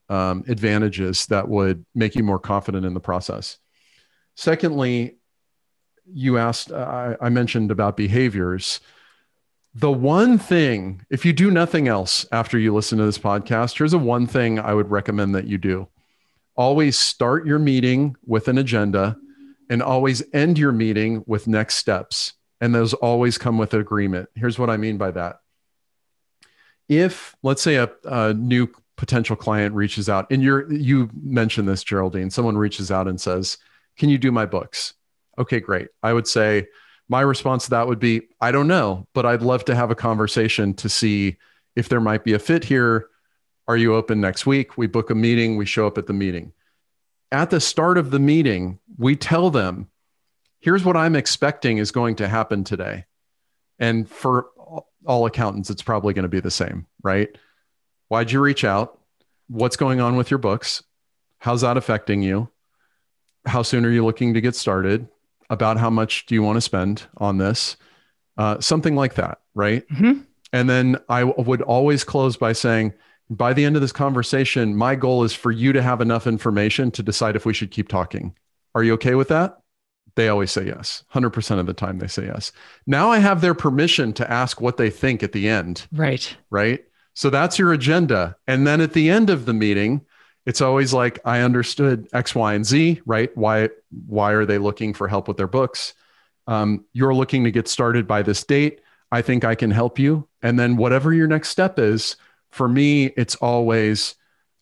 um, 0.09 0.43
advantages 0.47 1.25
that 1.25 1.47
would 1.47 1.85
make 1.93 2.15
you 2.15 2.23
more 2.23 2.39
confident 2.39 2.85
in 2.85 2.93
the 2.93 2.99
process 2.99 3.57
secondly 4.35 5.17
you 6.05 6.37
asked 6.37 6.71
I 6.71 7.29
mentioned 7.29 7.71
about 7.71 7.97
behaviors 7.97 8.79
the 9.75 9.91
one 9.91 10.37
thing 10.37 11.03
if 11.09 11.25
you 11.25 11.33
do 11.33 11.49
nothing 11.49 11.87
else 11.87 12.25
after 12.31 12.59
you 12.59 12.73
listen 12.73 12.97
to 12.97 13.05
this 13.05 13.17
podcast 13.17 13.77
here's 13.77 13.93
a 13.93 13.97
one 13.97 14.27
thing 14.27 14.59
i 14.59 14.73
would 14.73 14.91
recommend 14.91 15.33
that 15.33 15.47
you 15.47 15.57
do 15.57 15.87
always 16.55 16.97
start 16.97 17.45
your 17.45 17.59
meeting 17.59 18.15
with 18.25 18.47
an 18.47 18.57
agenda 18.57 19.17
and 19.69 19.81
always 19.81 20.23
end 20.33 20.57
your 20.57 20.71
meeting 20.71 21.23
with 21.25 21.47
next 21.47 21.75
steps. 21.75 22.33
And 22.61 22.73
those 22.73 22.93
always 22.93 23.37
come 23.37 23.57
with 23.57 23.73
agreement. 23.73 24.29
Here's 24.35 24.59
what 24.59 24.69
I 24.69 24.77
mean 24.77 24.97
by 24.97 25.11
that. 25.11 25.37
If, 26.87 27.35
let's 27.43 27.61
say, 27.61 27.75
a, 27.75 27.89
a 28.05 28.33
new 28.33 28.67
potential 28.97 29.35
client 29.35 29.73
reaches 29.73 30.09
out, 30.09 30.27
and 30.31 30.41
you're, 30.41 30.71
you 30.71 31.09
mentioned 31.21 31.67
this, 31.67 31.83
Geraldine, 31.83 32.29
someone 32.29 32.57
reaches 32.57 32.91
out 32.91 33.07
and 33.07 33.19
says, 33.19 33.57
Can 33.97 34.09
you 34.09 34.17
do 34.17 34.31
my 34.31 34.45
books? 34.45 34.93
Okay, 35.37 35.59
great. 35.59 35.87
I 36.03 36.13
would 36.13 36.27
say, 36.27 36.67
my 37.09 37.21
response 37.21 37.65
to 37.65 37.71
that 37.71 37.87
would 37.87 37.99
be, 37.99 38.21
I 38.41 38.51
don't 38.51 38.67
know, 38.67 39.07
but 39.13 39.25
I'd 39.25 39.41
love 39.41 39.65
to 39.65 39.75
have 39.75 39.91
a 39.91 39.95
conversation 39.95 40.73
to 40.75 40.89
see 40.89 41.37
if 41.75 41.89
there 41.89 42.01
might 42.01 42.23
be 42.23 42.33
a 42.33 42.39
fit 42.39 42.63
here. 42.63 43.07
Are 43.67 43.77
you 43.77 43.95
open 43.95 44.21
next 44.21 44.45
week? 44.45 44.77
We 44.77 44.87
book 44.87 45.09
a 45.09 45.15
meeting, 45.15 45.57
we 45.57 45.65
show 45.65 45.87
up 45.87 45.97
at 45.97 46.07
the 46.07 46.13
meeting 46.13 46.53
at 47.33 47.49
the 47.49 47.59
start 47.59 47.97
of 47.97 48.11
the 48.11 48.19
meeting, 48.19 48.79
we 48.97 49.15
tell 49.15 49.49
them, 49.49 49.89
here's 50.59 50.85
what 50.85 50.95
I'm 50.95 51.15
expecting 51.15 51.79
is 51.79 51.89
going 51.89 52.15
to 52.17 52.27
happen 52.27 52.63
today. 52.63 53.05
And 53.79 54.07
for 54.07 54.45
all 55.05 55.25
accountants, 55.25 55.71
it's 55.71 55.81
probably 55.81 56.13
going 56.13 56.23
to 56.23 56.29
be 56.29 56.39
the 56.39 56.51
same, 56.51 56.85
right? 57.03 57.35
Why'd 58.07 58.31
you 58.31 58.39
reach 58.39 58.63
out? 58.63 58.99
What's 59.47 59.77
going 59.77 59.99
on 59.99 60.15
with 60.15 60.29
your 60.29 60.37
books? 60.37 60.83
How's 61.39 61.61
that 61.61 61.75
affecting 61.75 62.21
you? 62.21 62.49
How 63.47 63.63
soon 63.63 63.83
are 63.83 63.89
you 63.89 64.05
looking 64.05 64.35
to 64.35 64.41
get 64.41 64.55
started? 64.55 65.07
About 65.53 65.77
how 65.77 65.91
much 65.91 66.25
do 66.25 66.33
you 66.33 66.41
want 66.41 66.57
to 66.57 66.61
spend 66.61 67.03
on 67.17 67.37
this? 67.37 67.77
Uh, 68.37 68.59
something 68.59 68.95
like 68.95 69.13
that, 69.13 69.37
right? 69.53 69.87
Mm-hmm. 69.89 70.21
And 70.51 70.69
then 70.69 70.97
I 71.07 71.23
would 71.23 71.61
always 71.61 72.03
close 72.03 72.35
by 72.35 72.53
saying, 72.53 72.93
by 73.29 73.53
the 73.53 73.63
end 73.63 73.75
of 73.75 73.81
this 73.81 73.91
conversation, 73.91 74.75
my 74.75 74.95
goal 74.95 75.23
is 75.23 75.33
for 75.33 75.51
you 75.51 75.71
to 75.73 75.81
have 75.81 76.01
enough 76.01 76.25
information 76.25 76.89
to 76.91 77.03
decide 77.03 77.35
if 77.35 77.45
we 77.45 77.53
should 77.53 77.71
keep 77.71 77.87
talking. 77.87 78.35
Are 78.73 78.83
you 78.83 78.93
okay 78.93 79.13
with 79.13 79.27
that? 79.27 79.59
They 80.15 80.29
always 80.29 80.51
say 80.51 80.65
yes. 80.65 81.03
100% 81.13 81.59
of 81.59 81.65
the 81.65 81.73
time, 81.73 81.99
they 81.99 82.07
say 82.07 82.25
yes. 82.25 82.51
Now 82.85 83.09
I 83.09 83.19
have 83.19 83.41
their 83.41 83.53
permission 83.53 84.13
to 84.13 84.29
ask 84.29 84.59
what 84.59 84.77
they 84.77 84.89
think 84.89 85.23
at 85.23 85.31
the 85.31 85.47
end. 85.47 85.87
Right. 85.91 86.35
Right. 86.49 86.83
So 87.13 87.29
that's 87.29 87.59
your 87.59 87.73
agenda. 87.73 88.35
And 88.47 88.65
then 88.65 88.81
at 88.81 88.93
the 88.93 89.09
end 89.09 89.29
of 89.29 89.45
the 89.45 89.53
meeting, 89.53 90.05
it's 90.45 90.61
always 90.61 90.93
like, 90.93 91.19
I 91.25 91.39
understood 91.39 92.07
X, 92.13 92.35
Y, 92.35 92.53
and 92.53 92.65
Z, 92.65 93.01
right? 93.05 93.35
Why, 93.37 93.69
why 94.07 94.31
are 94.33 94.45
they 94.45 94.57
looking 94.57 94.93
for 94.93 95.07
help 95.07 95.27
with 95.27 95.37
their 95.37 95.47
books? 95.47 95.93
Um, 96.47 96.85
you're 96.91 97.13
looking 97.13 97.45
to 97.45 97.51
get 97.51 97.67
started 97.67 98.07
by 98.07 98.21
this 98.23 98.43
date. 98.43 98.81
I 99.11 99.21
think 99.21 99.45
I 99.45 99.55
can 99.55 99.71
help 99.71 99.99
you. 99.99 100.27
And 100.41 100.59
then 100.59 100.75
whatever 100.75 101.13
your 101.13 101.27
next 101.27 101.49
step 101.49 101.79
is, 101.79 102.17
for 102.51 102.67
me, 102.67 103.05
it's 103.17 103.35
always 103.35 104.15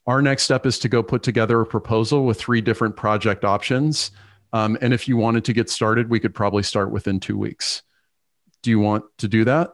our 0.07 0.21
next 0.21 0.43
step 0.43 0.65
is 0.65 0.79
to 0.79 0.89
go 0.89 1.03
put 1.03 1.23
together 1.23 1.61
a 1.61 1.65
proposal 1.65 2.25
with 2.25 2.39
three 2.39 2.61
different 2.61 2.95
project 2.95 3.45
options. 3.45 4.11
Um, 4.53 4.77
and 4.81 4.93
if 4.93 5.07
you 5.07 5.15
wanted 5.17 5.45
to 5.45 5.53
get 5.53 5.69
started, 5.69 6.09
we 6.09 6.19
could 6.19 6.33
probably 6.33 6.63
start 6.63 6.91
within 6.91 7.19
two 7.19 7.38
weeks. 7.38 7.83
Do 8.61 8.69
you 8.69 8.79
want 8.79 9.05
to 9.19 9.27
do 9.27 9.45
that? 9.45 9.71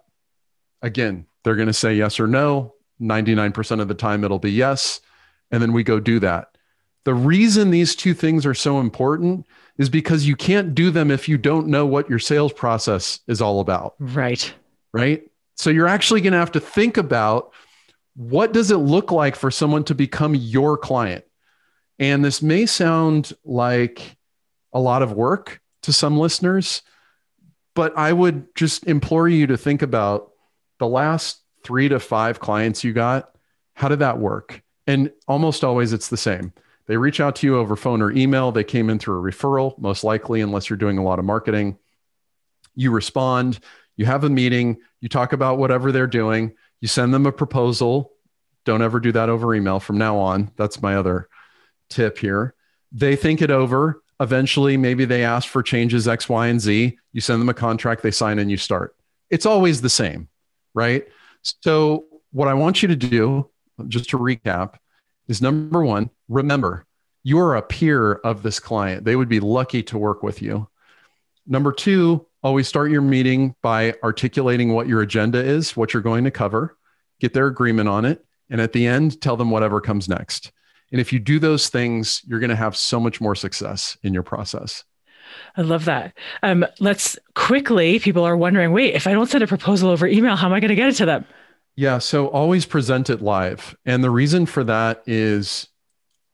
Again, 0.81 1.25
they're 1.43 1.55
going 1.55 1.67
to 1.67 1.73
say 1.73 1.95
yes 1.95 2.19
or 2.19 2.27
no. 2.27 2.75
99% 3.01 3.81
of 3.81 3.87
the 3.87 3.93
time, 3.93 4.23
it'll 4.23 4.39
be 4.39 4.51
yes. 4.51 5.01
And 5.51 5.61
then 5.61 5.73
we 5.73 5.83
go 5.83 5.99
do 5.99 6.19
that. 6.19 6.57
The 7.05 7.13
reason 7.13 7.71
these 7.71 7.95
two 7.95 8.13
things 8.13 8.45
are 8.45 8.53
so 8.53 8.79
important 8.79 9.45
is 9.77 9.89
because 9.89 10.27
you 10.27 10.35
can't 10.35 10.75
do 10.75 10.91
them 10.91 11.09
if 11.09 11.29
you 11.29 11.37
don't 11.37 11.67
know 11.67 11.85
what 11.85 12.09
your 12.09 12.19
sales 12.19 12.51
process 12.51 13.19
is 13.27 13.41
all 13.41 13.61
about. 13.61 13.95
Right. 13.99 14.53
Right. 14.91 15.23
So 15.55 15.69
you're 15.69 15.87
actually 15.87 16.21
going 16.21 16.33
to 16.33 16.39
have 16.39 16.51
to 16.53 16.59
think 16.59 16.97
about 16.97 17.53
what 18.15 18.51
does 18.51 18.71
it 18.71 18.77
look 18.77 19.11
like 19.11 19.35
for 19.35 19.51
someone 19.51 19.83
to 19.85 19.95
become 19.95 20.35
your 20.35 20.77
client? 20.77 21.23
And 21.99 22.25
this 22.25 22.41
may 22.41 22.65
sound 22.65 23.33
like 23.45 24.17
a 24.73 24.79
lot 24.79 25.01
of 25.01 25.13
work 25.13 25.61
to 25.83 25.93
some 25.93 26.17
listeners, 26.17 26.81
but 27.73 27.97
I 27.97 28.11
would 28.11 28.53
just 28.55 28.85
implore 28.85 29.29
you 29.29 29.47
to 29.47 29.57
think 29.57 29.81
about 29.81 30.31
the 30.79 30.87
last 30.87 31.41
three 31.63 31.89
to 31.89 31.99
five 31.99 32.39
clients 32.39 32.83
you 32.83 32.93
got. 32.93 33.31
How 33.75 33.87
did 33.87 33.99
that 33.99 34.19
work? 34.19 34.61
And 34.87 35.11
almost 35.27 35.63
always 35.63 35.93
it's 35.93 36.07
the 36.07 36.17
same. 36.17 36.53
They 36.87 36.97
reach 36.97 37.19
out 37.19 37.35
to 37.37 37.47
you 37.47 37.57
over 37.57 37.75
phone 37.75 38.01
or 38.01 38.11
email. 38.11 38.51
They 38.51 38.63
came 38.63 38.89
in 38.89 38.97
through 38.97 39.19
a 39.19 39.31
referral, 39.31 39.77
most 39.77 40.03
likely, 40.03 40.41
unless 40.41 40.69
you're 40.69 40.77
doing 40.77 40.97
a 40.97 41.03
lot 41.03 41.19
of 41.19 41.25
marketing. 41.25 41.77
You 42.75 42.91
respond, 42.91 43.59
you 43.97 44.05
have 44.05 44.23
a 44.23 44.29
meeting, 44.29 44.77
you 45.01 45.09
talk 45.09 45.33
about 45.33 45.57
whatever 45.57 45.91
they're 45.91 46.07
doing 46.07 46.53
you 46.79 46.87
send 46.87 47.13
them 47.13 47.25
a 47.25 47.31
proposal. 47.31 48.13
Don't 48.65 48.81
ever 48.81 48.99
do 48.99 49.11
that 49.13 49.29
over 49.29 49.55
email 49.55 49.79
from 49.79 49.97
now 49.97 50.17
on. 50.17 50.51
That's 50.57 50.81
my 50.81 50.95
other 50.95 51.29
tip 51.89 52.17
here. 52.17 52.53
They 52.91 53.15
think 53.15 53.41
it 53.41 53.51
over. 53.51 54.01
Eventually, 54.19 54.77
maybe 54.77 55.05
they 55.05 55.23
ask 55.23 55.47
for 55.47 55.61
changes 55.61 56.07
X, 56.07 56.27
Y, 56.27 56.47
and 56.47 56.59
Z. 56.59 56.97
You 57.13 57.21
send 57.21 57.41
them 57.41 57.49
a 57.49 57.53
contract, 57.53 58.01
they 58.01 58.11
sign, 58.11 58.39
and 58.39 58.49
you 58.49 58.57
start. 58.57 58.95
It's 59.29 59.45
always 59.45 59.81
the 59.81 59.89
same, 59.89 60.27
right? 60.73 61.07
So, 61.41 62.05
what 62.31 62.47
I 62.47 62.55
want 62.55 62.81
you 62.81 62.87
to 62.89 62.95
do, 62.95 63.49
just 63.87 64.09
to 64.09 64.17
recap, 64.17 64.75
is 65.27 65.41
number 65.41 65.83
one, 65.83 66.09
remember 66.27 66.85
you 67.23 67.39
are 67.39 67.55
a 67.55 67.61
peer 67.61 68.13
of 68.13 68.41
this 68.41 68.59
client. 68.59 69.03
They 69.03 69.15
would 69.15 69.27
be 69.27 69.41
lucky 69.41 69.83
to 69.83 69.97
work 69.97 70.23
with 70.23 70.41
you. 70.41 70.69
Number 71.45 71.73
two, 71.73 72.25
always 72.41 72.67
start 72.67 72.91
your 72.91 73.01
meeting 73.01 73.53
by 73.61 73.95
articulating 74.03 74.73
what 74.73 74.87
your 74.87 75.01
agenda 75.01 75.43
is, 75.43 75.75
what 75.75 75.93
you're 75.93 76.01
going 76.01 76.23
to 76.23 76.31
cover, 76.31 76.77
get 77.19 77.33
their 77.33 77.47
agreement 77.47 77.89
on 77.89 78.05
it. 78.05 78.23
And 78.49 78.61
at 78.61 78.71
the 78.71 78.87
end, 78.87 79.19
tell 79.19 79.35
them 79.35 79.51
whatever 79.51 79.81
comes 79.81 80.07
next. 80.07 80.51
And 80.91 81.01
if 81.01 81.11
you 81.11 81.19
do 81.19 81.37
those 81.37 81.67
things, 81.67 82.21
you're 82.25 82.39
going 82.39 82.49
to 82.49 82.55
have 82.55 82.77
so 82.77 82.99
much 82.99 83.19
more 83.19 83.35
success 83.35 83.97
in 84.03 84.13
your 84.13 84.23
process. 84.23 84.85
I 85.57 85.63
love 85.63 85.85
that. 85.85 86.13
Um, 86.43 86.65
let's 86.79 87.17
quickly, 87.35 87.99
people 87.99 88.23
are 88.23 88.37
wondering 88.37 88.71
wait, 88.71 88.95
if 88.95 89.05
I 89.05 89.11
don't 89.11 89.29
send 89.29 89.43
a 89.43 89.47
proposal 89.47 89.89
over 89.89 90.07
email, 90.07 90.37
how 90.37 90.47
am 90.47 90.53
I 90.53 90.61
going 90.61 90.69
to 90.69 90.75
get 90.75 90.87
it 90.87 90.95
to 90.95 91.05
them? 91.05 91.25
Yeah. 91.77 91.99
So 91.99 92.27
always 92.27 92.65
present 92.65 93.09
it 93.09 93.21
live. 93.21 93.77
And 93.85 94.03
the 94.03 94.09
reason 94.09 94.45
for 94.45 94.65
that 94.65 95.03
is 95.05 95.69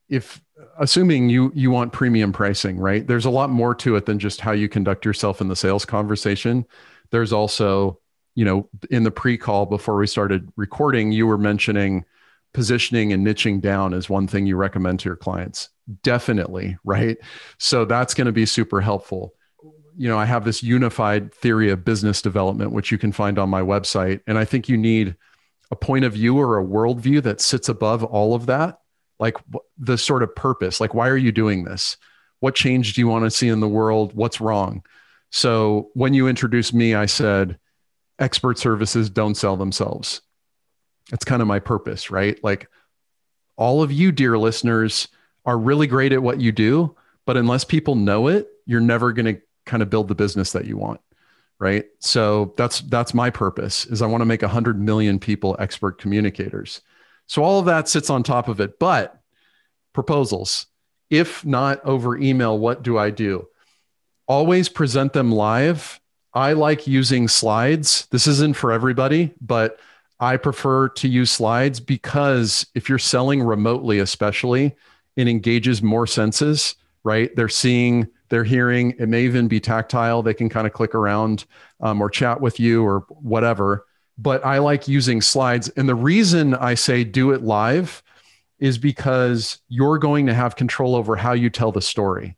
if 0.10 0.42
assuming 0.80 1.30
you 1.30 1.52
you 1.54 1.70
want 1.70 1.94
premium 1.94 2.32
pricing, 2.32 2.78
right? 2.78 3.06
There's 3.06 3.26
a 3.26 3.30
lot 3.30 3.52
more 3.52 3.76
to 3.76 3.96
it 3.96 4.06
than 4.06 4.18
just 4.18 4.42
how 4.42 4.54
you 4.54 4.68
conduct 4.68 5.06
yourself 5.06 5.42
in 5.42 5.50
the 5.50 5.56
sales 5.56 5.86
conversation. 5.86 6.66
There's 7.12 7.34
also 7.34 8.00
you 8.36 8.46
know, 8.46 8.68
in 8.90 9.04
the 9.04 9.12
pre-call 9.12 9.68
before 9.68 9.96
we 9.96 10.08
started 10.08 10.52
recording, 10.56 11.12
you 11.12 11.28
were 11.28 11.38
mentioning 11.38 12.06
positioning 12.54 13.14
and 13.14 13.26
niching 13.26 13.62
down 13.62 13.94
is 13.94 14.10
one 14.10 14.28
thing 14.28 14.46
you 14.46 14.56
recommend 14.56 15.00
to 15.00 15.10
your 15.10 15.16
clients. 15.16 15.70
Definitely, 16.04 16.78
right? 16.84 17.18
So 17.58 17.86
that's 17.86 18.14
going 18.14 18.26
to 18.26 18.32
be 18.32 18.46
super 18.46 18.82
helpful. 18.82 19.34
You 19.96 20.10
know, 20.10 20.18
I 20.18 20.26
have 20.26 20.46
this 20.46 20.64
unified 20.64 21.34
theory 21.34 21.70
of 21.70 21.86
business 21.86 22.22
development, 22.22 22.72
which 22.72 22.92
you 22.92 22.98
can 22.98 23.12
find 23.12 23.38
on 23.38 23.50
my 23.50 23.62
website. 23.62 24.22
And 24.26 24.38
I 24.38 24.46
think 24.46 24.70
you 24.70 24.78
need 24.78 25.16
a 25.72 25.76
point 25.76 26.06
of 26.06 26.14
view 26.14 26.38
or 26.38 26.60
a 26.60 26.66
worldview 26.66 27.24
that 27.24 27.42
sits 27.42 27.70
above 27.70 28.04
all 28.04 28.36
of 28.36 28.46
that. 28.48 28.80
Like 29.20 29.38
the 29.78 29.98
sort 29.98 30.24
of 30.24 30.36
purpose, 30.36 30.82
like, 30.82 30.94
why 30.94 31.08
are 31.08 31.18
you 31.18 31.32
doing 31.32 31.64
this? 31.64 31.98
What 32.40 32.56
change 32.56 32.94
do 32.94 33.02
you 33.02 33.08
want 33.08 33.26
to 33.26 33.32
see 33.32 33.48
in 33.48 33.60
the 33.60 33.68
world? 33.68 34.14
What's 34.14 34.42
wrong? 34.42 34.84
So 35.30 35.92
when 35.94 36.14
you 36.14 36.28
introduced 36.28 36.74
me, 36.74 36.94
I 36.94 37.06
said, 37.06 37.58
expert 38.20 38.60
services 38.60 39.10
don't 39.10 39.36
sell 39.36 39.56
themselves. 39.56 40.22
That's 41.10 41.26
kind 41.26 41.42
of 41.42 41.48
my 41.48 41.60
purpose, 41.60 42.12
right? 42.12 42.42
Like 42.44 42.70
all 43.56 43.82
of 43.82 43.92
you, 43.92 44.12
dear 44.12 44.38
listeners, 44.38 45.08
are 45.46 45.58
really 45.58 45.88
great 45.88 46.12
at 46.12 46.24
what 46.24 46.42
you 46.42 46.52
do, 46.52 46.96
but 47.26 47.38
unless 47.38 47.64
people 47.64 47.96
know 47.96 48.28
it, 48.28 48.48
you're 48.66 48.82
never 48.82 49.14
going 49.14 49.36
to 49.36 49.42
kind 49.66 49.82
of 49.82 49.90
build 49.90 50.08
the 50.08 50.16
business 50.16 50.52
that 50.52 50.66
you 50.66 50.78
want 50.78 51.02
right? 51.64 51.86
So 52.00 52.54
that's 52.58 52.82
that's 52.82 53.14
my 53.14 53.30
purpose 53.30 53.86
is 53.86 54.02
i 54.02 54.06
want 54.06 54.20
to 54.20 54.26
make 54.26 54.42
100 54.42 54.82
million 54.82 55.18
people 55.18 55.56
expert 55.60 55.98
communicators. 55.98 56.82
So 57.28 57.42
all 57.42 57.60
of 57.60 57.66
that 57.68 57.88
sits 57.88 58.10
on 58.10 58.22
top 58.22 58.50
of 58.50 58.60
it 58.60 58.78
but 58.80 59.18
proposals. 59.94 60.68
If 61.10 61.46
not 61.46 61.84
over 61.86 62.18
email 62.18 62.60
what 62.60 62.84
do 62.84 62.98
i 62.98 63.10
do? 63.10 63.48
Always 64.28 64.68
present 64.68 65.14
them 65.14 65.32
live. 65.32 66.02
I 66.34 66.52
like 66.52 66.86
using 66.86 67.30
slides. 67.30 68.08
This 68.12 68.28
isn't 68.28 68.58
for 68.58 68.74
everybody 68.74 69.34
but 69.40 69.80
I 70.20 70.36
prefer 70.36 70.90
to 70.90 71.08
use 71.08 71.32
slides 71.32 71.80
because 71.80 72.68
if 72.76 72.90
you're 72.90 73.00
selling 73.00 73.42
remotely, 73.42 74.00
especially, 74.00 74.76
it 75.16 75.28
engages 75.30 75.82
more 75.82 76.08
senses, 76.08 76.76
right? 77.04 77.34
They're 77.36 77.50
seeing, 77.50 78.08
they're 78.34 78.44
hearing, 78.44 78.96
it 78.98 79.08
may 79.08 79.26
even 79.26 79.48
be 79.48 79.60
tactile. 79.60 80.24
They 80.24 80.34
can 80.34 80.50
kind 80.50 80.66
of 80.66 80.74
click 80.74 80.96
around 80.96 81.46
um, 81.82 82.02
or 82.02 82.10
chat 82.10 82.42
with 82.42 82.60
you 82.60 82.84
or 82.84 83.06
whatever. 83.10 83.86
But 84.18 84.44
I 84.44 84.58
like 84.58 84.88
using 84.88 85.22
slides. 85.22 85.70
And 85.70 85.88
the 85.88 85.94
reason 85.94 86.56
I 86.56 86.74
say 86.74 87.04
do 87.04 87.30
it 87.30 87.44
live 87.44 88.02
is 88.58 88.80
because 88.80 89.60
you're 89.70 90.00
going 90.00 90.26
to 90.26 90.34
have 90.34 90.56
control 90.56 90.96
over 90.96 91.16
how 91.16 91.34
you 91.34 91.52
tell 91.52 91.72
the 91.72 91.80
story, 91.80 92.36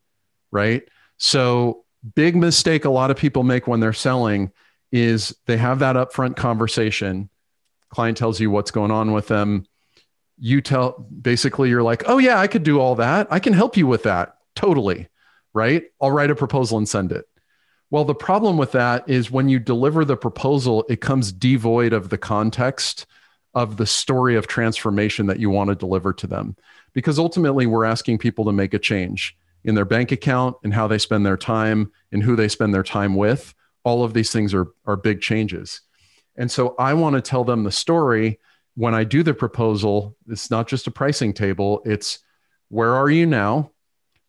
right? 0.52 0.84
So, 1.16 1.86
big 2.14 2.36
mistake 2.36 2.84
a 2.84 2.90
lot 2.90 3.10
of 3.10 3.16
people 3.16 3.44
make 3.44 3.66
when 3.66 3.80
they're 3.80 3.94
selling 3.94 4.52
is 4.92 5.34
they 5.46 5.56
have 5.56 5.80
that 5.80 5.96
upfront 5.96 6.36
conversation 6.36 7.30
client 7.90 8.16
tells 8.16 8.40
you 8.40 8.52
what's 8.52 8.70
going 8.70 8.92
on 8.92 9.12
with 9.12 9.28
them 9.28 9.66
you 10.38 10.62
tell 10.62 11.08
basically 11.20 11.68
you're 11.68 11.82
like 11.82 12.04
oh 12.06 12.20
yeah 12.20 12.40
i 12.40 12.46
could 12.46 12.62
do 12.62 12.80
all 12.80 12.94
that 12.94 13.26
i 13.32 13.40
can 13.40 13.54
help 13.54 13.76
you 13.76 13.88
with 13.88 14.04
that 14.04 14.36
totally 14.56 15.08
right 15.56 15.84
i'll 16.00 16.12
write 16.12 16.30
a 16.30 16.36
proposal 16.36 16.78
and 16.78 16.88
send 16.88 17.12
it 17.12 17.26
well 17.90 18.06
the 18.06 18.14
problem 18.14 18.58
with 18.58 18.72
that 18.74 19.08
is 19.10 19.32
when 19.32 19.50
you 19.50 19.58
deliver 19.58 20.06
the 20.06 20.18
proposal 20.18 20.86
it 20.90 21.02
comes 21.02 21.32
devoid 21.32 21.94
of 21.94 22.10
the 22.10 22.18
context 22.18 23.08
of 23.56 23.78
the 23.78 23.86
story 23.88 24.36
of 24.36 24.46
transformation 24.46 25.26
that 25.26 25.40
you 25.40 25.50
want 25.50 25.70
to 25.70 25.76
deliver 25.76 26.14
to 26.14 26.28
them 26.28 26.56
because 26.94 27.18
ultimately 27.18 27.66
we're 27.66 27.86
asking 27.86 28.18
people 28.18 28.46
to 28.46 28.52
make 28.52 28.74
a 28.74 28.80
change 28.80 29.36
in 29.64 29.74
their 29.74 29.86
bank 29.86 30.12
account 30.12 30.56
and 30.64 30.74
how 30.74 30.88
they 30.88 31.00
spend 31.00 31.26
their 31.26 31.38
time 31.38 31.92
and 32.12 32.22
who 32.22 32.36
they 32.36 32.48
spend 32.48 32.74
their 32.74 32.84
time 32.84 33.16
with 33.16 33.56
all 33.84 34.04
of 34.04 34.14
these 34.14 34.32
things 34.32 34.54
are, 34.54 34.68
are 34.86 34.98
big 34.98 35.22
changes 35.22 35.82
and 36.38 36.52
so 36.52 36.76
I 36.78 36.94
want 36.94 37.16
to 37.16 37.22
tell 37.22 37.44
them 37.44 37.64
the 37.64 37.72
story 37.72 38.40
when 38.76 38.94
I 38.94 39.04
do 39.04 39.24
the 39.24 39.34
proposal. 39.34 40.16
It's 40.28 40.52
not 40.52 40.68
just 40.68 40.88
a 40.88 40.92
pricing 40.92 41.34
table, 41.34 41.82
it's 41.86 42.20
where 42.70 42.94
are 42.94 43.10
you 43.10 43.26
now? 43.26 43.72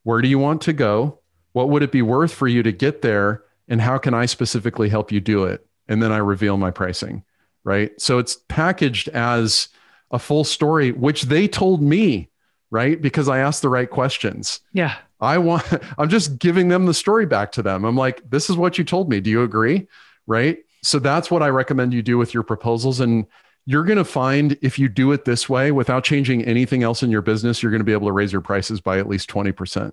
Where 0.02 0.22
do 0.22 0.28
you 0.28 0.38
want 0.38 0.62
to 0.62 0.72
go? 0.72 1.20
What 1.56 1.70
would 1.70 1.82
it 1.82 1.90
be 1.90 2.02
worth 2.02 2.34
for 2.34 2.46
you 2.46 2.62
to 2.62 2.70
get 2.70 3.00
there? 3.00 3.42
And 3.66 3.80
how 3.80 3.96
can 3.96 4.12
I 4.12 4.26
specifically 4.26 4.88
help 4.88 5.10
you 5.10 5.20
do 5.20 5.44
it? 5.44 5.66
And 5.88 6.02
then 6.02 6.12
I 6.12 6.18
reveal 6.18 6.56
my 6.56 6.70
pricing, 6.70 7.24
right? 7.64 7.98
So 8.00 8.18
it's 8.18 8.36
packaged 8.48 9.08
as 9.08 9.68
a 10.10 10.18
full 10.18 10.44
story, 10.44 10.92
which 10.92 11.22
they 11.22 11.48
told 11.48 11.82
me, 11.82 12.28
right? 12.70 13.00
Because 13.00 13.28
I 13.28 13.38
asked 13.38 13.62
the 13.62 13.68
right 13.68 13.88
questions. 13.88 14.60
Yeah. 14.72 14.96
I 15.20 15.38
want, 15.38 15.64
I'm 15.98 16.10
just 16.10 16.38
giving 16.38 16.68
them 16.68 16.86
the 16.86 16.94
story 16.94 17.26
back 17.26 17.52
to 17.52 17.62
them. 17.62 17.84
I'm 17.84 17.96
like, 17.96 18.28
this 18.28 18.50
is 18.50 18.56
what 18.56 18.76
you 18.76 18.84
told 18.84 19.08
me. 19.08 19.20
Do 19.20 19.30
you 19.30 19.42
agree? 19.42 19.88
Right 20.28 20.58
so 20.86 21.00
that's 21.00 21.30
what 21.30 21.42
I 21.42 21.48
recommend 21.48 21.92
you 21.92 22.02
do 22.02 22.16
with 22.16 22.32
your 22.32 22.44
proposals. 22.44 23.00
And 23.00 23.26
you're 23.64 23.84
going 23.84 23.98
to 23.98 24.04
find 24.04 24.56
if 24.62 24.78
you 24.78 24.88
do 24.88 25.10
it 25.10 25.24
this 25.24 25.48
way 25.48 25.72
without 25.72 26.04
changing 26.04 26.44
anything 26.44 26.84
else 26.84 27.02
in 27.02 27.10
your 27.10 27.22
business, 27.22 27.60
you're 27.60 27.72
going 27.72 27.80
to 27.80 27.84
be 27.84 27.92
able 27.92 28.06
to 28.06 28.12
raise 28.12 28.32
your 28.32 28.40
prices 28.40 28.80
by 28.80 28.98
at 28.98 29.08
least 29.08 29.28
20%. 29.28 29.92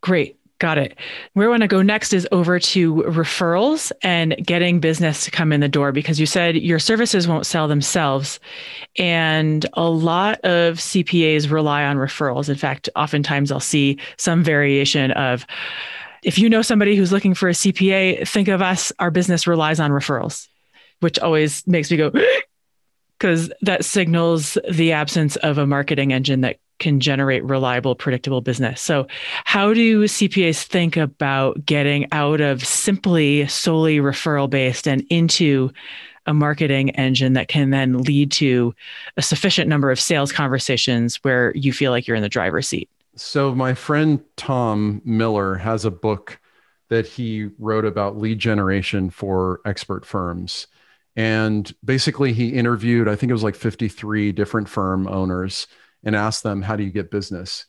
Great. 0.00 0.38
Got 0.62 0.78
it. 0.78 0.96
Where 1.32 1.48
I 1.48 1.50
want 1.50 1.62
to 1.62 1.66
go 1.66 1.82
next 1.82 2.12
is 2.12 2.28
over 2.30 2.60
to 2.60 2.94
referrals 2.94 3.90
and 4.00 4.36
getting 4.46 4.78
business 4.78 5.24
to 5.24 5.32
come 5.32 5.52
in 5.52 5.58
the 5.58 5.68
door 5.68 5.90
because 5.90 6.20
you 6.20 6.26
said 6.26 6.54
your 6.54 6.78
services 6.78 7.26
won't 7.26 7.46
sell 7.46 7.66
themselves. 7.66 8.38
And 8.96 9.66
a 9.72 9.88
lot 9.88 10.38
of 10.44 10.76
CPAs 10.76 11.50
rely 11.50 11.82
on 11.82 11.96
referrals. 11.96 12.48
In 12.48 12.54
fact, 12.54 12.88
oftentimes 12.94 13.50
I'll 13.50 13.58
see 13.58 13.98
some 14.18 14.44
variation 14.44 15.10
of, 15.10 15.44
if 16.22 16.38
you 16.38 16.48
know 16.48 16.62
somebody 16.62 16.94
who's 16.94 17.10
looking 17.10 17.34
for 17.34 17.48
a 17.48 17.54
CPA, 17.54 18.28
think 18.28 18.46
of 18.46 18.62
us. 18.62 18.92
Our 19.00 19.10
business 19.10 19.48
relies 19.48 19.80
on 19.80 19.90
referrals, 19.90 20.46
which 21.00 21.18
always 21.18 21.66
makes 21.66 21.90
me 21.90 21.96
go, 21.96 22.12
because 23.18 23.50
that 23.62 23.84
signals 23.84 24.56
the 24.70 24.92
absence 24.92 25.34
of 25.34 25.58
a 25.58 25.66
marketing 25.66 26.12
engine 26.12 26.42
that 26.42 26.58
can 26.78 27.00
generate 27.00 27.44
reliable, 27.44 27.94
predictable 27.94 28.40
business. 28.40 28.80
So, 28.80 29.06
how 29.44 29.72
do 29.72 30.04
CPAs 30.04 30.64
think 30.64 30.96
about 30.96 31.64
getting 31.64 32.06
out 32.12 32.40
of 32.40 32.64
simply 32.64 33.46
solely 33.46 33.98
referral 33.98 34.48
based 34.50 34.86
and 34.86 35.04
into 35.10 35.70
a 36.26 36.34
marketing 36.34 36.90
engine 36.90 37.32
that 37.32 37.48
can 37.48 37.70
then 37.70 37.98
lead 38.02 38.30
to 38.32 38.74
a 39.16 39.22
sufficient 39.22 39.68
number 39.68 39.90
of 39.90 39.98
sales 39.98 40.32
conversations 40.32 41.16
where 41.22 41.52
you 41.54 41.72
feel 41.72 41.90
like 41.90 42.06
you're 42.06 42.16
in 42.16 42.22
the 42.22 42.28
driver's 42.28 42.68
seat? 42.68 42.88
So 43.16 43.54
my 43.54 43.74
friend 43.74 44.22
Tom 44.36 45.02
Miller 45.04 45.56
has 45.56 45.84
a 45.84 45.90
book 45.90 46.40
that 46.88 47.06
he 47.06 47.48
wrote 47.58 47.84
about 47.84 48.18
lead 48.18 48.38
generation 48.38 49.10
for 49.10 49.60
expert 49.64 50.04
firms. 50.04 50.66
And 51.16 51.72
basically 51.84 52.32
he 52.32 52.50
interviewed, 52.50 53.08
I 53.08 53.16
think 53.16 53.30
it 53.30 53.34
was 53.34 53.42
like 53.42 53.54
53 53.54 54.32
different 54.32 54.68
firm 54.68 55.06
owners 55.08 55.66
and 56.04 56.16
asked 56.16 56.42
them, 56.42 56.62
how 56.62 56.76
do 56.76 56.82
you 56.82 56.90
get 56.90 57.10
business? 57.10 57.66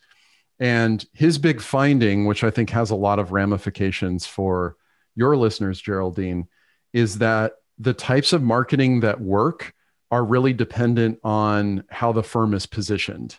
And 0.60 1.04
his 1.13 1.38
big 1.38 1.62
finding, 1.62 2.26
which 2.26 2.43
I 2.43 2.50
think 2.50 2.69
has 2.69 2.91
a 2.91 2.96
lot 2.96 3.19
of 3.19 3.32
ramifications 3.32 4.26
for 4.26 4.78
your 5.15 5.36
listeners, 5.36 5.82
Geraldine, 5.82 6.48
is 6.93 7.17
that 7.19 7.54
the 7.80 7.93
types 7.93 8.34
of 8.34 8.41
marketing 8.41 9.02
that 9.02 9.19
work 9.19 9.74
are 10.12 10.24
really 10.24 10.54
dependent 10.54 11.19
on 11.24 11.84
how 11.89 12.12
the 12.12 12.24
firm 12.24 12.54
is 12.54 12.65
positioned. 12.65 13.38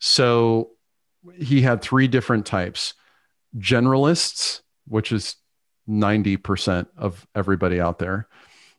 So 0.00 0.70
he 1.38 1.62
had 1.62 1.80
three 1.80 2.08
different 2.08 2.46
types 2.46 2.94
generalists, 3.56 4.62
which 4.88 5.12
is 5.12 5.36
90% 5.88 6.88
of 6.96 7.26
everybody 7.34 7.80
out 7.80 7.98
there. 7.98 8.28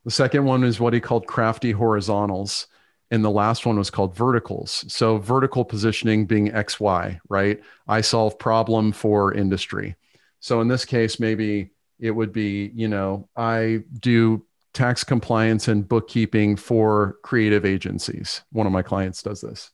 The 0.04 0.12
second 0.12 0.44
one 0.44 0.64
is 0.64 0.80
what 0.80 0.94
he 0.94 1.00
called 1.00 1.26
crafty 1.26 1.72
horizontals. 1.72 2.68
And 3.12 3.24
the 3.24 3.32
last 3.32 3.66
one 3.66 3.78
was 3.78 3.92
called 3.92 4.16
verticals. 4.16 4.84
So, 4.88 5.18
vertical 5.18 5.64
positioning 5.64 6.26
being 6.26 6.52
XY, 6.52 7.20
right? 7.30 7.62
I 7.88 8.02
solve 8.02 8.40
problem 8.40 8.92
for 8.92 9.34
industry. 9.34 9.96
So, 10.40 10.60
in 10.62 10.68
this 10.68 10.86
case, 10.86 11.20
maybe 11.20 11.70
it 12.00 12.12
would 12.12 12.34
be, 12.34 12.72
you 12.74 12.88
know, 12.88 13.30
I 13.36 13.84
do 14.00 14.46
tax 14.74 15.04
compliance 15.04 15.68
and 15.68 15.88
bookkeeping 15.88 16.56
for 16.56 17.18
creative 17.22 17.64
agencies. 17.64 18.42
One 18.52 18.66
of 18.66 18.74
my 18.74 18.82
clients 18.82 19.22
does 19.22 19.42
this. 19.42 19.72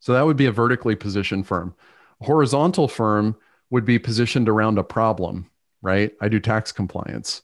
So, 0.00 0.12
that 0.12 0.26
would 0.26 0.36
be 0.36 0.46
a 0.46 0.52
vertically 0.52 0.96
positioned 0.96 1.46
firm 1.46 1.74
A 2.20 2.24
horizontal 2.24 2.88
firm 2.88 3.36
would 3.70 3.84
be 3.84 3.98
positioned 3.98 4.48
around 4.48 4.76
a 4.78 4.84
problem, 4.84 5.50
right? 5.82 6.12
I 6.20 6.28
do 6.28 6.40
tax 6.40 6.72
compliance. 6.72 7.42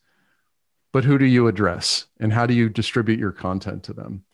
But 0.92 1.04
who 1.04 1.18
do 1.18 1.26
you 1.26 1.48
address 1.48 2.06
and 2.18 2.32
how 2.32 2.46
do 2.46 2.54
you 2.54 2.68
distribute 2.68 3.18
your 3.18 3.32
content 3.32 3.82
to 3.84 3.92
them? 3.92 4.24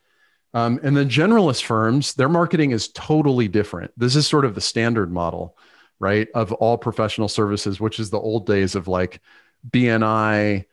Um, 0.54 0.78
and 0.84 0.96
then 0.96 1.08
generalist 1.08 1.64
firms, 1.64 2.14
their 2.14 2.28
marketing 2.28 2.70
is 2.70 2.88
totally 2.88 3.48
different. 3.48 3.92
This 3.96 4.14
is 4.14 4.26
sort 4.26 4.44
of 4.44 4.54
the 4.54 4.60
standard 4.60 5.12
model, 5.12 5.58
right? 5.98 6.28
Of 6.32 6.52
all 6.52 6.78
professional 6.78 7.28
services, 7.28 7.80
which 7.80 7.98
is 7.98 8.10
the 8.10 8.20
old 8.20 8.46
days 8.46 8.76
of 8.76 8.86
like 8.86 9.20
BNI, 9.68 10.64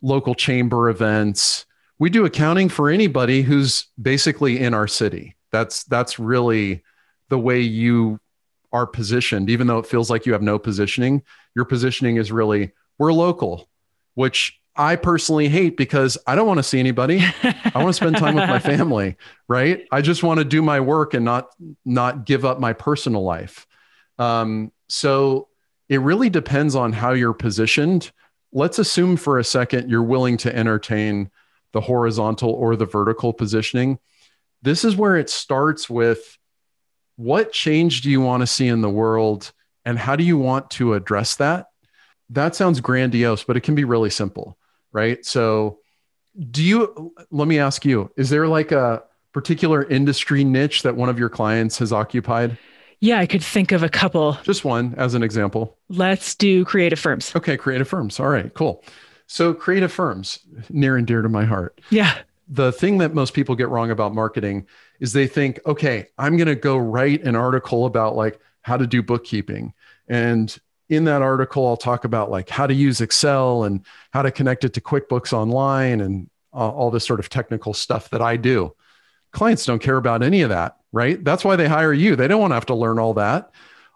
local 0.00 0.34
chamber 0.34 0.88
events. 0.88 1.66
We 1.98 2.08
do 2.08 2.24
accounting 2.24 2.70
for 2.70 2.88
anybody 2.88 3.42
who's 3.42 3.88
basically 4.00 4.58
in 4.58 4.72
our 4.72 4.88
city. 4.88 5.36
That's 5.52 5.84
that's 5.84 6.18
really 6.18 6.82
the 7.28 7.38
way 7.38 7.60
you 7.60 8.20
are 8.72 8.86
positioned, 8.86 9.50
even 9.50 9.66
though 9.66 9.78
it 9.78 9.86
feels 9.86 10.10
like 10.10 10.26
you 10.26 10.32
have 10.32 10.42
no 10.42 10.58
positioning, 10.58 11.22
your 11.54 11.64
positioning 11.64 12.16
is 12.16 12.32
really 12.32 12.72
we're 12.98 13.12
local, 13.12 13.68
which 14.14 14.60
I 14.76 14.96
personally 14.96 15.48
hate 15.48 15.76
because 15.76 16.18
I 16.26 16.34
don't 16.34 16.46
want 16.46 16.58
to 16.58 16.62
see 16.62 16.78
anybody. 16.78 17.22
I 17.42 17.72
want 17.74 17.88
to 17.88 17.92
spend 17.92 18.16
time 18.16 18.34
with 18.34 18.48
my 18.48 18.58
family, 18.74 19.16
right? 19.48 19.86
I 19.90 20.02
just 20.02 20.22
want 20.22 20.38
to 20.38 20.44
do 20.44 20.62
my 20.62 20.80
work 20.80 21.14
and 21.14 21.24
not 21.24 21.48
not 21.84 22.26
give 22.26 22.44
up 22.44 22.60
my 22.60 22.72
personal 22.72 23.22
life. 23.22 23.66
Um, 24.18 24.72
so 24.88 25.48
it 25.88 26.00
really 26.00 26.30
depends 26.30 26.74
on 26.74 26.92
how 26.92 27.12
you're 27.12 27.32
positioned. 27.32 28.10
Let's 28.52 28.78
assume 28.78 29.16
for 29.16 29.38
a 29.38 29.44
second 29.44 29.90
you're 29.90 30.02
willing 30.02 30.36
to 30.38 30.54
entertain 30.54 31.30
the 31.72 31.80
horizontal 31.80 32.50
or 32.50 32.76
the 32.76 32.86
vertical 32.86 33.32
positioning. 33.32 33.98
This 34.62 34.84
is 34.84 34.96
where 34.96 35.16
it 35.16 35.30
starts 35.30 35.90
with 35.90 36.38
what 37.16 37.52
change 37.52 38.02
do 38.02 38.10
you 38.10 38.20
want 38.20 38.42
to 38.42 38.46
see 38.46 38.68
in 38.68 38.80
the 38.80 38.90
world 38.90 39.52
and 39.84 39.98
how 39.98 40.16
do 40.16 40.24
you 40.24 40.38
want 40.38 40.70
to 40.72 40.94
address 40.94 41.36
that? 41.36 41.66
That 42.30 42.56
sounds 42.56 42.80
grandiose, 42.80 43.44
but 43.44 43.56
it 43.56 43.62
can 43.62 43.74
be 43.74 43.84
really 43.84 44.10
simple 44.10 44.58
right? 44.96 45.24
So, 45.24 45.78
do 46.50 46.62
you, 46.62 47.12
let 47.30 47.46
me 47.46 47.58
ask 47.58 47.84
you, 47.84 48.10
is 48.16 48.30
there 48.30 48.48
like 48.48 48.72
a 48.72 49.02
particular 49.32 49.84
industry 49.84 50.42
niche 50.42 50.82
that 50.82 50.96
one 50.96 51.10
of 51.10 51.18
your 51.18 51.28
clients 51.28 51.78
has 51.78 51.92
occupied? 51.92 52.56
Yeah, 53.00 53.18
I 53.18 53.26
could 53.26 53.44
think 53.44 53.72
of 53.72 53.82
a 53.82 53.90
couple. 53.90 54.38
Just 54.42 54.64
one 54.64 54.94
as 54.96 55.12
an 55.12 55.22
example. 55.22 55.76
Let's 55.90 56.34
do 56.34 56.64
creative 56.64 56.98
firms. 56.98 57.36
Okay, 57.36 57.58
creative 57.58 57.86
firms. 57.86 58.18
All 58.18 58.28
right, 58.28 58.52
cool. 58.54 58.82
So, 59.26 59.52
creative 59.52 59.92
firms, 59.92 60.38
near 60.70 60.96
and 60.96 61.06
dear 61.06 61.20
to 61.20 61.28
my 61.28 61.44
heart. 61.44 61.78
Yeah. 61.90 62.16
The 62.48 62.72
thing 62.72 62.98
that 62.98 63.12
most 63.12 63.34
people 63.34 63.54
get 63.54 63.68
wrong 63.68 63.90
about 63.90 64.14
marketing 64.14 64.66
is 64.98 65.12
they 65.12 65.26
think, 65.26 65.60
okay, 65.66 66.08
I'm 66.16 66.38
going 66.38 66.48
to 66.48 66.54
go 66.54 66.78
write 66.78 67.22
an 67.24 67.36
article 67.36 67.84
about 67.84 68.16
like 68.16 68.40
how 68.62 68.78
to 68.78 68.86
do 68.86 69.02
bookkeeping. 69.02 69.74
And 70.08 70.56
in 70.88 71.04
that 71.04 71.22
article, 71.22 71.66
I'll 71.66 71.76
talk 71.76 72.04
about 72.04 72.30
like 72.30 72.48
how 72.48 72.66
to 72.66 72.74
use 72.74 73.00
Excel 73.00 73.64
and 73.64 73.84
how 74.12 74.22
to 74.22 74.30
connect 74.30 74.64
it 74.64 74.74
to 74.74 74.80
QuickBooks 74.80 75.32
Online 75.32 76.00
and 76.00 76.30
all 76.52 76.90
this 76.90 77.04
sort 77.04 77.20
of 77.20 77.28
technical 77.28 77.74
stuff 77.74 78.08
that 78.10 78.22
I 78.22 78.36
do. 78.36 78.74
Clients 79.32 79.66
don't 79.66 79.82
care 79.82 79.98
about 79.98 80.22
any 80.22 80.40
of 80.42 80.48
that, 80.48 80.76
right? 80.92 81.22
That's 81.22 81.44
why 81.44 81.56
they 81.56 81.68
hire 81.68 81.92
you. 81.92 82.16
They 82.16 82.28
don't 82.28 82.40
want 82.40 82.52
to 82.52 82.56
have 82.56 82.66
to 82.66 82.74
learn 82.74 82.98
all 82.98 83.14
that. 83.14 83.50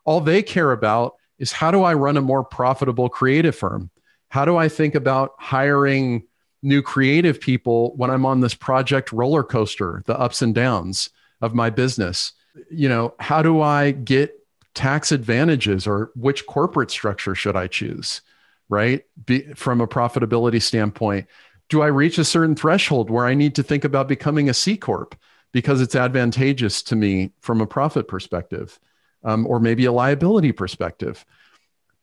All 0.04 0.20
they 0.20 0.42
care 0.42 0.72
about 0.72 1.14
is 1.38 1.52
how 1.52 1.70
do 1.70 1.82
I 1.82 1.94
run 1.94 2.18
a 2.18 2.20
more 2.20 2.44
profitable 2.44 3.08
creative 3.08 3.56
firm? 3.56 3.90
How 4.28 4.44
do 4.44 4.56
I 4.56 4.68
think 4.68 4.94
about 4.94 5.32
hiring 5.38 6.24
new 6.62 6.82
creative 6.82 7.40
people 7.40 7.96
when 7.96 8.10
I'm 8.10 8.26
on 8.26 8.40
this 8.40 8.54
project 8.54 9.12
roller 9.12 9.42
coaster, 9.42 10.02
the 10.04 10.18
ups 10.18 10.42
and 10.42 10.54
downs 10.54 11.08
of 11.40 11.54
my 11.54 11.70
business? 11.70 12.32
You 12.70 12.90
know, 12.90 13.14
how 13.18 13.40
do 13.40 13.62
I 13.62 13.92
get 13.92 14.34
tax 14.74 15.12
advantages 15.12 15.86
or 15.86 16.10
which 16.14 16.46
corporate 16.46 16.90
structure 16.90 17.34
should 17.34 17.56
I 17.56 17.66
choose, 17.66 18.22
right? 18.68 19.04
Be, 19.26 19.42
from 19.54 19.80
a 19.80 19.88
profitability 19.88 20.62
standpoint, 20.62 21.26
do 21.68 21.82
I 21.82 21.86
reach 21.86 22.18
a 22.18 22.24
certain 22.24 22.56
threshold 22.56 23.10
where 23.10 23.26
I 23.26 23.34
need 23.34 23.54
to 23.56 23.62
think 23.62 23.84
about 23.84 24.08
becoming 24.08 24.48
a 24.48 24.54
C 24.54 24.76
Corp 24.76 25.14
because 25.52 25.80
it's 25.80 25.96
advantageous 25.96 26.82
to 26.84 26.96
me 26.96 27.32
from 27.40 27.60
a 27.60 27.66
profit 27.66 28.08
perspective 28.08 28.78
um, 29.24 29.46
or 29.46 29.60
maybe 29.60 29.84
a 29.84 29.92
liability 29.92 30.52
perspective? 30.52 31.24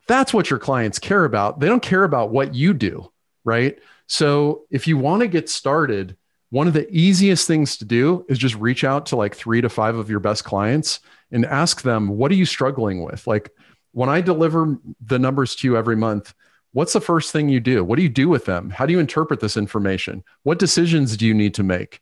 That's 0.07 0.33
what 0.33 0.49
your 0.49 0.59
clients 0.59 0.99
care 0.99 1.25
about. 1.25 1.59
They 1.59 1.67
don't 1.67 1.81
care 1.81 2.05
about 2.05 2.31
what 2.31 2.55
you 2.55 2.73
do, 2.73 3.11
right? 3.43 3.77
So 4.07 4.63
if 4.71 4.87
you 4.87 4.97
want 4.97 5.21
to 5.21 5.27
get 5.27 5.49
started, 5.49 6.15
one 6.49 6.67
of 6.67 6.73
the 6.73 6.89
easiest 6.89 7.45
things 7.45 7.75
to 7.77 7.85
do 7.85 8.25
is 8.29 8.37
just 8.37 8.55
reach 8.55 8.85
out 8.85 9.07
to 9.07 9.17
like 9.17 9.35
three 9.35 9.59
to 9.59 9.69
five 9.69 9.97
of 9.97 10.09
your 10.09 10.21
best 10.21 10.45
clients 10.45 11.01
and 11.31 11.45
ask 11.45 11.81
them, 11.81 12.09
what 12.09 12.31
are 12.31 12.35
you 12.35 12.45
struggling 12.45 13.03
with? 13.03 13.27
Like 13.27 13.51
when 13.91 14.09
I 14.09 14.21
deliver 14.21 14.77
the 15.01 15.19
numbers 15.19 15.55
to 15.55 15.67
you 15.67 15.77
every 15.77 15.95
month, 15.95 16.33
what's 16.71 16.93
the 16.93 17.01
first 17.01 17.31
thing 17.31 17.49
you 17.49 17.59
do? 17.59 17.83
What 17.83 17.97
do 17.97 18.03
you 18.03 18.09
do 18.09 18.29
with 18.29 18.45
them? 18.45 18.69
How 18.69 18.85
do 18.85 18.93
you 18.93 18.99
interpret 18.99 19.39
this 19.39 19.57
information? 19.57 20.23
What 20.43 20.59
decisions 20.59 21.17
do 21.17 21.25
you 21.25 21.33
need 21.33 21.53
to 21.55 21.63
make? 21.63 22.01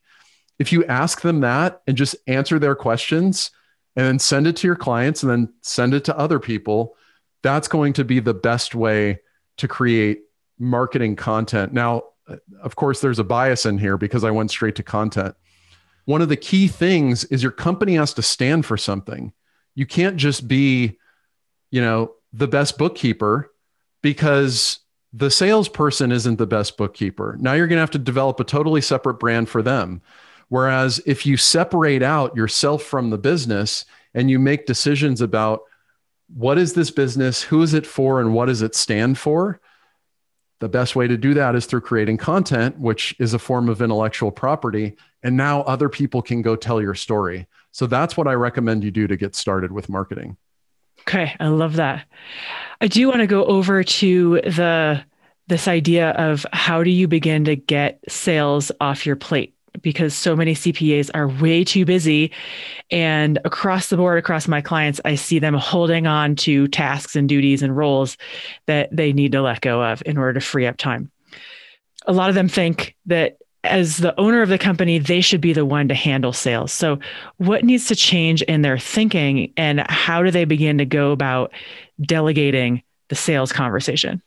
If 0.60 0.72
you 0.72 0.86
ask 0.86 1.22
them 1.22 1.42
that 1.42 1.82
and 1.88 1.98
just 1.98 2.16
answer 2.28 2.60
their 2.60 2.76
questions 2.76 3.52
and 3.96 4.06
then 4.06 4.20
send 4.20 4.48
it 4.48 4.56
to 4.58 4.68
your 4.68 4.76
clients 4.76 5.24
and 5.24 5.32
then 5.32 5.54
send 5.62 5.94
it 5.94 6.06
to 6.06 6.18
other 6.18 6.40
people, 6.40 6.96
that's 7.42 7.68
going 7.68 7.94
to 7.94 8.04
be 8.04 8.20
the 8.20 8.34
best 8.34 8.76
way 8.76 9.20
to 9.58 9.68
create 9.68 10.22
marketing 10.60 11.16
content. 11.16 11.74
Now, 11.74 12.04
of 12.62 12.76
course, 12.76 13.02
there's 13.02 13.20
a 13.20 13.24
bias 13.24 13.66
in 13.66 13.78
here 13.78 13.98
because 13.98 14.24
I 14.24 14.32
went 14.32 14.50
straight 14.52 14.76
to 14.76 14.84
content 14.84 15.36
one 16.06 16.22
of 16.22 16.30
the 16.30 16.38
key 16.38 16.68
things 16.68 17.24
is 17.26 17.44
your 17.44 17.52
company 17.52 17.96
has 17.96 18.14
to 18.14 18.22
stand 18.22 18.66
for 18.66 18.78
something. 18.78 19.34
You 19.74 19.86
can't 19.86 20.18
just 20.18 20.48
be, 20.48 20.98
you 21.72 21.82
know, 21.82 22.14
the 22.32 22.48
best 22.48 22.78
bookkeeper 22.78 23.52
because 24.02 24.80
the 25.14 25.32
salesperson 25.32 26.12
isn't 26.12 26.38
the 26.38 26.48
best 26.48 26.78
bookkeeper. 26.78 27.38
Now 27.40 27.54
you're 27.54 27.68
going 27.68 27.78
to 27.78 27.82
have 27.82 27.92
to 27.92 28.00
develop 28.00 28.40
a 28.40 28.44
totally 28.44 28.82
separate 28.82 29.16
brand 29.16 29.50
for 29.50 29.62
them. 29.62 30.02
Whereas 30.50 31.02
if 31.06 31.26
you 31.26 31.38
separate 31.38 32.04
out 32.04 32.36
yourself 32.36 32.84
from 32.84 33.10
the 33.10 33.18
business 33.18 33.86
and 34.14 34.30
you 34.30 34.38
make 34.38 34.66
decisions 34.66 35.22
about 35.22 35.62
what 36.34 36.58
is 36.58 36.74
this 36.74 36.92
business, 36.92 37.42
who 37.42 37.62
is 37.62 37.74
it 37.74 37.88
for, 37.88 38.20
and 38.20 38.34
what 38.34 38.46
does 38.46 38.62
it 38.62 38.76
stand 38.76 39.18
for, 39.18 39.60
the 40.60 40.70
best 40.70 40.96
way 40.96 41.08
to 41.08 41.18
do 41.18 41.34
that 41.34 41.56
is 41.56 41.66
through 41.66 41.82
creating 41.82 42.18
content, 42.18 42.80
which 42.80 43.16
is 43.20 43.34
a 43.34 43.40
form 43.40 43.70
of 43.70 43.82
intellectual 43.82 44.32
property. 44.32 44.96
And 45.26 45.36
now 45.36 45.64
other 45.64 45.90
people 45.90 46.22
can 46.22 46.44
go 46.44 46.56
tell 46.56 46.80
your 46.80 46.94
story. 46.94 47.48
So 47.72 47.88
that's 47.88 48.16
what 48.16 48.28
I 48.28 48.34
recommend 48.34 48.84
you 48.84 48.92
do 48.92 49.08
to 49.08 49.18
get 49.18 49.36
started 49.36 49.72
with 49.72 49.90
marketing. 49.90 50.38
Okay, 51.02 51.36
I 51.40 51.48
love 51.48 51.78
that. 51.78 52.06
I 52.80 52.88
do 52.88 53.08
want 53.08 53.22
to 53.22 53.28
go 53.28 53.44
over 53.46 53.84
to 53.84 54.36
the 54.42 55.04
this 55.48 55.68
idea 55.68 56.12
of 56.12 56.46
how 56.54 56.84
do 56.84 56.92
you 56.92 57.08
begin 57.08 57.46
to 57.46 57.56
get 57.56 58.00
sales 58.08 58.72
off 58.80 59.06
your 59.06 59.16
plate 59.16 59.56
because 59.82 60.14
so 60.14 60.36
many 60.36 60.54
CPAs 60.54 61.10
are 61.14 61.28
way 61.28 61.64
too 61.64 61.86
busy. 61.86 62.32
And 62.92 63.40
across 63.46 63.90
the 63.90 63.98
board, 63.98 64.20
across 64.20 64.48
my 64.48 64.62
clients, 64.62 65.02
I 65.06 65.16
see 65.16 65.40
them 65.40 65.56
holding 65.56 66.08
on 66.08 66.36
to 66.38 66.68
tasks 66.68 67.16
and 67.16 67.28
duties 67.28 67.64
and 67.64 67.76
roles 67.76 68.16
that 68.68 68.96
they 68.96 69.12
need 69.12 69.32
to 69.32 69.42
let 69.42 69.62
go 69.62 69.84
of 69.84 70.04
in 70.06 70.18
order 70.18 70.34
to 70.34 70.40
free 70.40 70.68
up 70.68 70.78
time. 70.78 71.12
A 72.08 72.14
lot 72.14 72.30
of 72.30 72.36
them 72.36 72.48
think 72.48 72.96
that 73.08 73.38
as 73.66 73.98
the 73.98 74.18
owner 74.20 74.42
of 74.42 74.50
the 74.50 74.58
company, 74.58 75.00
they 75.00 75.22
should 75.22 75.42
be 75.42 75.54
the 75.54 75.66
one 75.66 75.88
to 75.88 75.96
handle 75.96 76.34
sales. 76.34 76.72
So, 76.72 77.00
what 77.38 77.64
needs 77.64 77.88
to 77.88 77.96
change 77.96 78.42
in 78.44 78.62
their 78.62 78.78
thinking, 78.78 79.54
and 79.58 79.82
how 79.90 80.24
do 80.24 80.32
they 80.32 80.46
begin 80.46 80.78
to 80.78 80.86
go 80.86 81.12
about 81.12 81.52
delegating 82.02 82.84
the 83.10 83.16
sales 83.16 83.52
conversation? 83.52 84.22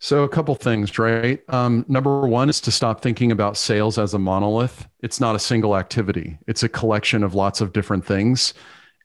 So, 0.00 0.22
a 0.22 0.28
couple 0.28 0.54
things, 0.54 0.98
right? 0.98 1.42
Um, 1.48 1.84
number 1.88 2.26
one 2.26 2.48
is 2.48 2.60
to 2.62 2.70
stop 2.70 3.00
thinking 3.00 3.32
about 3.32 3.56
sales 3.56 3.98
as 3.98 4.14
a 4.14 4.18
monolith. 4.18 4.86
It's 5.00 5.20
not 5.20 5.34
a 5.34 5.40
single 5.40 5.76
activity, 5.76 6.38
it's 6.46 6.62
a 6.62 6.68
collection 6.68 7.24
of 7.24 7.34
lots 7.34 7.60
of 7.60 7.72
different 7.72 8.06
things. 8.06 8.54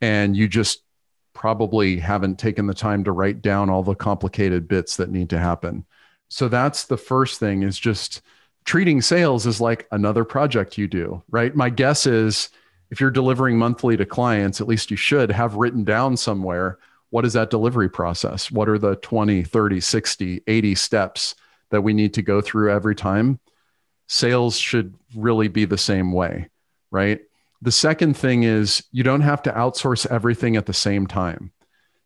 And 0.01 0.35
you 0.35 0.47
just 0.47 0.83
probably 1.33 1.97
haven't 1.97 2.37
taken 2.37 2.67
the 2.67 2.73
time 2.73 3.03
to 3.05 3.11
write 3.11 3.41
down 3.41 3.69
all 3.69 3.83
the 3.83 3.95
complicated 3.95 4.67
bits 4.67 4.97
that 4.97 5.09
need 5.09 5.29
to 5.31 5.39
happen. 5.39 5.85
So, 6.29 6.47
that's 6.47 6.85
the 6.85 6.97
first 6.97 7.39
thing 7.39 7.63
is 7.63 7.79
just 7.79 8.21
treating 8.65 9.01
sales 9.01 9.45
is 9.45 9.61
like 9.61 9.87
another 9.91 10.23
project 10.23 10.77
you 10.77 10.87
do, 10.87 11.23
right? 11.29 11.55
My 11.55 11.69
guess 11.69 12.05
is 12.05 12.49
if 12.89 13.01
you're 13.01 13.11
delivering 13.11 13.57
monthly 13.57 13.97
to 13.97 14.05
clients, 14.05 14.61
at 14.61 14.67
least 14.67 14.91
you 14.91 14.97
should 14.97 15.31
have 15.31 15.55
written 15.55 15.83
down 15.83 16.17
somewhere 16.17 16.77
what 17.13 17.25
is 17.25 17.33
that 17.33 17.51
delivery 17.51 17.89
process? 17.89 18.49
What 18.49 18.67
are 18.67 18.79
the 18.79 18.95
20, 18.95 19.43
30, 19.43 19.79
60, 19.79 20.41
80 20.47 20.73
steps 20.73 21.35
that 21.69 21.81
we 21.81 21.93
need 21.93 22.15
to 22.15 22.23
go 22.23 22.41
through 22.41 22.71
every 22.71 22.95
time? 22.95 23.39
Sales 24.07 24.57
should 24.57 24.95
really 25.15 25.47
be 25.47 25.65
the 25.65 25.77
same 25.77 26.11
way, 26.11 26.49
right? 26.89 27.21
The 27.61 27.71
second 27.71 28.17
thing 28.17 28.41
is 28.41 28.83
you 28.91 29.03
don't 29.03 29.21
have 29.21 29.43
to 29.43 29.51
outsource 29.51 30.07
everything 30.09 30.55
at 30.55 30.65
the 30.65 30.73
same 30.73 31.05
time. 31.05 31.51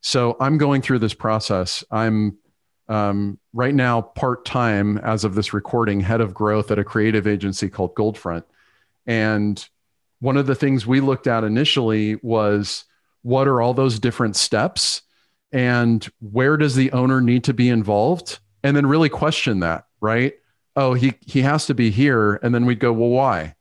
So 0.01 0.35
I'm 0.41 0.57
going 0.57 0.81
through 0.81 0.99
this 0.99 1.13
process. 1.13 1.85
I'm 1.89 2.37
um, 2.89 3.39
right 3.53 3.75
now 3.75 4.01
part 4.01 4.45
time, 4.45 4.97
as 4.99 5.23
of 5.23 5.35
this 5.35 5.53
recording, 5.53 5.99
head 5.99 6.21
of 6.21 6.33
growth 6.33 6.71
at 6.71 6.79
a 6.79 6.83
creative 6.83 7.27
agency 7.27 7.69
called 7.69 7.95
Goldfront. 7.95 8.43
And 9.05 9.67
one 10.19 10.37
of 10.37 10.47
the 10.47 10.55
things 10.55 10.87
we 10.87 10.99
looked 10.99 11.27
at 11.27 11.43
initially 11.43 12.15
was 12.21 12.85
what 13.21 13.47
are 13.47 13.61
all 13.61 13.73
those 13.73 13.99
different 13.99 14.35
steps? 14.35 15.01
And 15.51 16.07
where 16.19 16.57
does 16.57 16.75
the 16.75 16.91
owner 16.91 17.21
need 17.21 17.43
to 17.45 17.53
be 17.53 17.69
involved? 17.69 18.39
And 18.63 18.75
then 18.75 18.85
really 18.85 19.09
question 19.09 19.59
that 19.61 19.87
right? 20.01 20.33
Oh 20.75 20.93
he 20.93 21.13
he 21.21 21.41
has 21.41 21.65
to 21.67 21.73
be 21.73 21.89
here. 21.91 22.35
And 22.35 22.53
then 22.53 22.65
we'd 22.65 22.79
go 22.79 22.93
well 22.93 23.09
why? 23.09 23.55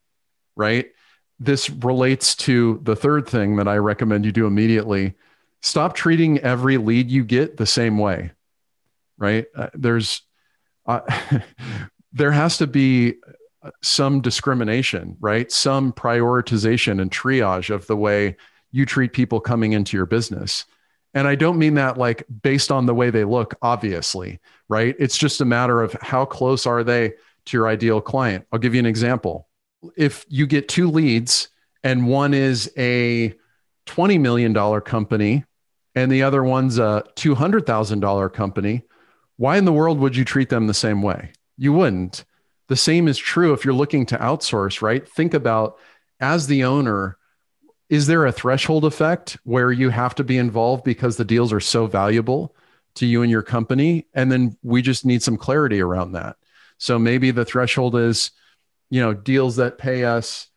Right? 0.55 0.87
This 1.39 1.69
relates 1.69 2.35
to 2.35 2.79
the 2.83 2.95
third 2.95 3.27
thing 3.27 3.57
that 3.57 3.67
i 3.67 3.77
recommend 3.77 4.25
you 4.25 4.31
do 4.31 4.47
immediately. 4.47 5.13
Stop 5.61 5.95
treating 5.95 6.39
every 6.39 6.77
lead 6.77 7.11
you 7.11 7.23
get 7.23 7.57
the 7.57 7.65
same 7.65 7.97
way 7.97 8.31
right 9.17 9.45
uh, 9.55 9.69
there's 9.73 10.21
uh, 10.85 11.01
there 12.13 12.31
has 12.31 12.57
to 12.57 12.67
be 12.67 13.15
some 13.81 14.21
discrimination 14.21 15.17
right 15.19 15.51
some 15.51 15.91
prioritization 15.91 17.01
and 17.01 17.11
triage 17.11 17.73
of 17.73 17.85
the 17.87 17.97
way 17.97 18.35
you 18.71 18.85
treat 18.85 19.13
people 19.13 19.39
coming 19.39 19.73
into 19.73 19.97
your 19.97 20.05
business. 20.05 20.65
And 21.13 21.27
I 21.27 21.35
don't 21.35 21.57
mean 21.57 21.75
that 21.75 21.97
like 21.97 22.23
based 22.43 22.71
on 22.71 22.85
the 22.85 22.93
way 22.93 23.09
they 23.09 23.23
look, 23.23 23.55
obviously, 23.61 24.39
right? 24.67 24.95
It's 24.99 25.17
just 25.17 25.41
a 25.41 25.45
matter 25.45 25.81
of 25.81 25.93
how 25.93 26.25
close 26.25 26.65
are 26.65 26.83
they 26.83 27.13
to 27.45 27.57
your 27.57 27.67
ideal 27.67 28.01
client. 28.01 28.45
I'll 28.51 28.59
give 28.59 28.75
you 28.75 28.79
an 28.79 28.85
example. 28.85 29.47
If 29.95 30.25
you 30.29 30.45
get 30.45 30.67
two 30.67 30.89
leads 30.89 31.49
and 31.83 32.07
one 32.07 32.33
is 32.33 32.71
a 32.77 33.33
$20 33.87 34.19
million 34.19 34.53
company 34.81 35.45
and 35.95 36.11
the 36.11 36.23
other 36.23 36.43
one's 36.43 36.77
a 36.77 37.03
$200,000 37.15 38.33
company, 38.33 38.83
why 39.37 39.57
in 39.57 39.65
the 39.65 39.73
world 39.73 39.99
would 39.99 40.15
you 40.15 40.25
treat 40.25 40.49
them 40.49 40.67
the 40.67 40.73
same 40.73 41.01
way? 41.01 41.31
You 41.57 41.73
wouldn't. 41.73 42.25
The 42.67 42.75
same 42.75 43.07
is 43.07 43.17
true 43.17 43.53
if 43.53 43.63
you're 43.63 43.73
looking 43.73 44.05
to 44.07 44.17
outsource, 44.17 44.81
right? 44.81 45.07
Think 45.07 45.33
about 45.33 45.77
as 46.19 46.47
the 46.47 46.63
owner, 46.63 47.17
is 47.89 48.07
there 48.07 48.25
a 48.25 48.31
threshold 48.31 48.83
effect 48.83 49.37
where 49.43 49.71
you 49.71 49.89
have 49.89 50.15
to 50.15 50.23
be 50.23 50.37
involved 50.37 50.83
because 50.83 51.15
the 51.15 51.25
deals 51.25 51.53
are 51.53 51.59
so 51.59 51.87
valuable 51.87 52.53
to 52.95 53.05
you 53.05 53.21
and 53.21 53.31
your 53.31 53.43
company? 53.43 54.05
And 54.13 54.31
then 54.31 54.57
we 54.63 54.81
just 54.81 55.05
need 55.05 55.23
some 55.23 55.37
clarity 55.37 55.79
around 55.79 56.11
that. 56.13 56.35
So 56.77 56.99
maybe 56.99 57.31
the 57.31 57.45
threshold 57.45 57.95
is, 57.95 58.31
you 58.89 59.01
know, 59.01 59.13
deals 59.13 59.55
that 59.55 59.77
pay 59.77 60.03
us 60.03 60.47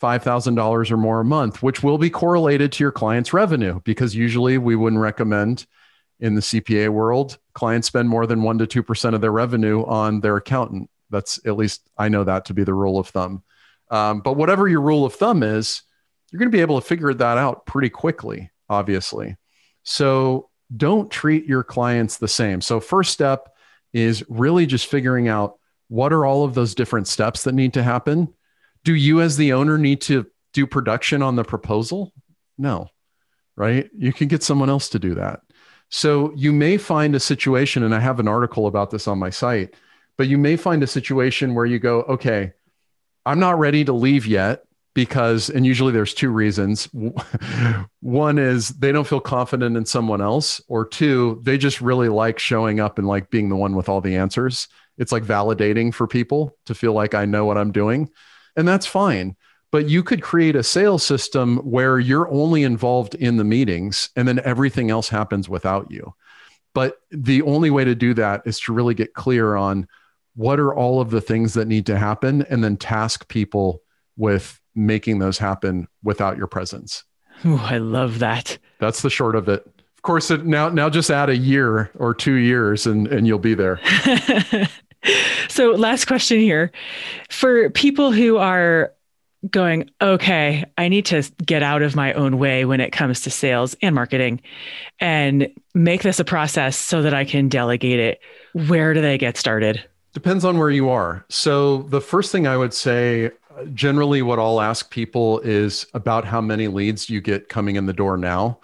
$5,000 0.00 0.90
or 0.90 0.96
more 0.96 1.20
a 1.20 1.24
month, 1.24 1.62
which 1.62 1.82
will 1.82 1.98
be 1.98 2.10
correlated 2.10 2.72
to 2.72 2.84
your 2.84 2.92
client's 2.92 3.32
revenue 3.32 3.80
because 3.84 4.16
usually 4.16 4.58
we 4.58 4.74
wouldn't 4.74 5.00
recommend 5.00 5.66
in 6.22 6.36
the 6.36 6.40
CPA 6.40 6.88
world, 6.88 7.36
clients 7.52 7.88
spend 7.88 8.08
more 8.08 8.26
than 8.26 8.40
1% 8.40 8.68
to 8.68 8.82
2% 8.82 9.14
of 9.14 9.20
their 9.20 9.32
revenue 9.32 9.84
on 9.84 10.20
their 10.20 10.36
accountant. 10.36 10.88
That's 11.10 11.44
at 11.44 11.56
least 11.56 11.90
I 11.98 12.08
know 12.08 12.22
that 12.22 12.46
to 12.46 12.54
be 12.54 12.62
the 12.62 12.72
rule 12.72 12.98
of 12.98 13.08
thumb. 13.08 13.42
Um, 13.90 14.20
but 14.20 14.34
whatever 14.34 14.68
your 14.68 14.80
rule 14.80 15.04
of 15.04 15.14
thumb 15.14 15.42
is, 15.42 15.82
you're 16.30 16.38
going 16.38 16.50
to 16.50 16.56
be 16.56 16.62
able 16.62 16.80
to 16.80 16.86
figure 16.86 17.12
that 17.12 17.38
out 17.38 17.66
pretty 17.66 17.90
quickly, 17.90 18.50
obviously. 18.68 19.36
So 19.82 20.48
don't 20.74 21.10
treat 21.10 21.44
your 21.44 21.64
clients 21.64 22.16
the 22.16 22.28
same. 22.28 22.60
So, 22.60 22.80
first 22.80 23.12
step 23.12 23.48
is 23.92 24.24
really 24.28 24.64
just 24.64 24.86
figuring 24.86 25.28
out 25.28 25.58
what 25.88 26.12
are 26.12 26.24
all 26.24 26.44
of 26.44 26.54
those 26.54 26.74
different 26.74 27.08
steps 27.08 27.44
that 27.44 27.52
need 27.52 27.74
to 27.74 27.82
happen. 27.82 28.32
Do 28.84 28.94
you, 28.94 29.20
as 29.20 29.36
the 29.36 29.52
owner, 29.52 29.76
need 29.76 30.00
to 30.02 30.26
do 30.54 30.66
production 30.66 31.20
on 31.20 31.36
the 31.36 31.44
proposal? 31.44 32.12
No, 32.56 32.88
right? 33.56 33.90
You 33.94 34.12
can 34.12 34.28
get 34.28 34.42
someone 34.42 34.70
else 34.70 34.88
to 34.90 34.98
do 34.98 35.16
that. 35.16 35.40
So, 35.92 36.32
you 36.34 36.52
may 36.52 36.78
find 36.78 37.14
a 37.14 37.20
situation, 37.20 37.82
and 37.82 37.94
I 37.94 38.00
have 38.00 38.18
an 38.18 38.26
article 38.26 38.66
about 38.66 38.90
this 38.90 39.06
on 39.06 39.18
my 39.18 39.28
site, 39.30 39.74
but 40.16 40.26
you 40.26 40.38
may 40.38 40.56
find 40.56 40.82
a 40.82 40.86
situation 40.86 41.54
where 41.54 41.66
you 41.66 41.78
go, 41.78 42.02
okay, 42.04 42.54
I'm 43.26 43.38
not 43.38 43.58
ready 43.58 43.84
to 43.84 43.92
leave 43.92 44.26
yet 44.26 44.64
because, 44.94 45.50
and 45.50 45.66
usually 45.66 45.92
there's 45.92 46.14
two 46.14 46.30
reasons. 46.30 46.88
One 48.00 48.38
is 48.38 48.70
they 48.70 48.90
don't 48.90 49.06
feel 49.06 49.20
confident 49.20 49.76
in 49.76 49.84
someone 49.84 50.22
else, 50.22 50.62
or 50.66 50.86
two, 50.86 51.40
they 51.44 51.58
just 51.58 51.82
really 51.82 52.08
like 52.08 52.38
showing 52.38 52.80
up 52.80 52.98
and 52.98 53.06
like 53.06 53.30
being 53.30 53.50
the 53.50 53.56
one 53.56 53.76
with 53.76 53.88
all 53.88 54.00
the 54.00 54.16
answers. 54.16 54.68
It's 54.96 55.12
like 55.12 55.24
validating 55.24 55.92
for 55.92 56.06
people 56.06 56.56
to 56.66 56.74
feel 56.74 56.94
like 56.94 57.14
I 57.14 57.26
know 57.26 57.44
what 57.44 57.58
I'm 57.58 57.72
doing. 57.72 58.10
And 58.56 58.66
that's 58.66 58.86
fine. 58.86 59.36
But 59.72 59.88
you 59.88 60.04
could 60.04 60.22
create 60.22 60.54
a 60.54 60.62
sales 60.62 61.02
system 61.04 61.56
where 61.58 61.98
you're 61.98 62.30
only 62.30 62.62
involved 62.62 63.14
in 63.16 63.38
the 63.38 63.44
meetings 63.44 64.10
and 64.14 64.28
then 64.28 64.40
everything 64.44 64.90
else 64.90 65.08
happens 65.08 65.48
without 65.48 65.90
you. 65.90 66.14
But 66.74 66.98
the 67.10 67.42
only 67.42 67.70
way 67.70 67.84
to 67.84 67.94
do 67.94 68.14
that 68.14 68.42
is 68.44 68.60
to 68.60 68.72
really 68.72 68.94
get 68.94 69.14
clear 69.14 69.56
on 69.56 69.88
what 70.34 70.60
are 70.60 70.74
all 70.74 71.00
of 71.00 71.10
the 71.10 71.20
things 71.20 71.54
that 71.54 71.68
need 71.68 71.86
to 71.86 71.98
happen 71.98 72.42
and 72.48 72.62
then 72.62 72.76
task 72.76 73.28
people 73.28 73.82
with 74.16 74.60
making 74.74 75.18
those 75.18 75.38
happen 75.38 75.88
without 76.02 76.36
your 76.36 76.46
presence. 76.46 77.04
Ooh, 77.44 77.56
I 77.56 77.78
love 77.78 78.20
that. 78.20 78.58
That's 78.78 79.02
the 79.02 79.10
short 79.10 79.36
of 79.36 79.48
it. 79.48 79.66
Of 79.96 80.02
course, 80.02 80.30
it, 80.30 80.44
now 80.44 80.68
now 80.68 80.90
just 80.90 81.10
add 81.10 81.28
a 81.28 81.36
year 81.36 81.90
or 81.96 82.14
two 82.14 82.34
years 82.34 82.86
and 82.86 83.06
and 83.08 83.26
you'll 83.26 83.38
be 83.38 83.54
there. 83.54 83.80
so, 85.48 85.70
last 85.72 86.06
question 86.06 86.40
here. 86.40 86.72
For 87.30 87.70
people 87.70 88.10
who 88.12 88.36
are 88.36 88.92
going, 89.50 89.90
okay, 90.00 90.64
I 90.78 90.88
need 90.88 91.06
to 91.06 91.22
get 91.44 91.62
out 91.62 91.82
of 91.82 91.96
my 91.96 92.12
own 92.12 92.38
way 92.38 92.64
when 92.64 92.80
it 92.80 92.92
comes 92.92 93.22
to 93.22 93.30
sales 93.30 93.74
and 93.82 93.94
marketing 93.94 94.40
and 95.00 95.48
make 95.74 96.02
this 96.02 96.20
a 96.20 96.24
process 96.24 96.76
so 96.76 97.02
that 97.02 97.14
I 97.14 97.24
can 97.24 97.48
delegate 97.48 97.98
it. 97.98 98.20
Where 98.52 98.94
do 98.94 99.00
they 99.00 99.18
get 99.18 99.36
started? 99.36 99.84
Depends 100.12 100.44
on 100.44 100.58
where 100.58 100.70
you 100.70 100.90
are. 100.90 101.24
So, 101.28 101.82
the 101.84 102.00
first 102.00 102.30
thing 102.30 102.46
I 102.46 102.56
would 102.56 102.74
say, 102.74 103.30
generally, 103.72 104.20
what 104.20 104.38
I'll 104.38 104.60
ask 104.60 104.90
people 104.90 105.40
is 105.40 105.86
about 105.94 106.26
how 106.26 106.40
many 106.40 106.68
leads 106.68 107.08
you 107.08 107.20
get 107.20 107.48
coming 107.48 107.76
in 107.76 107.86
the 107.86 107.94
door 107.94 108.18
now. 108.18 108.58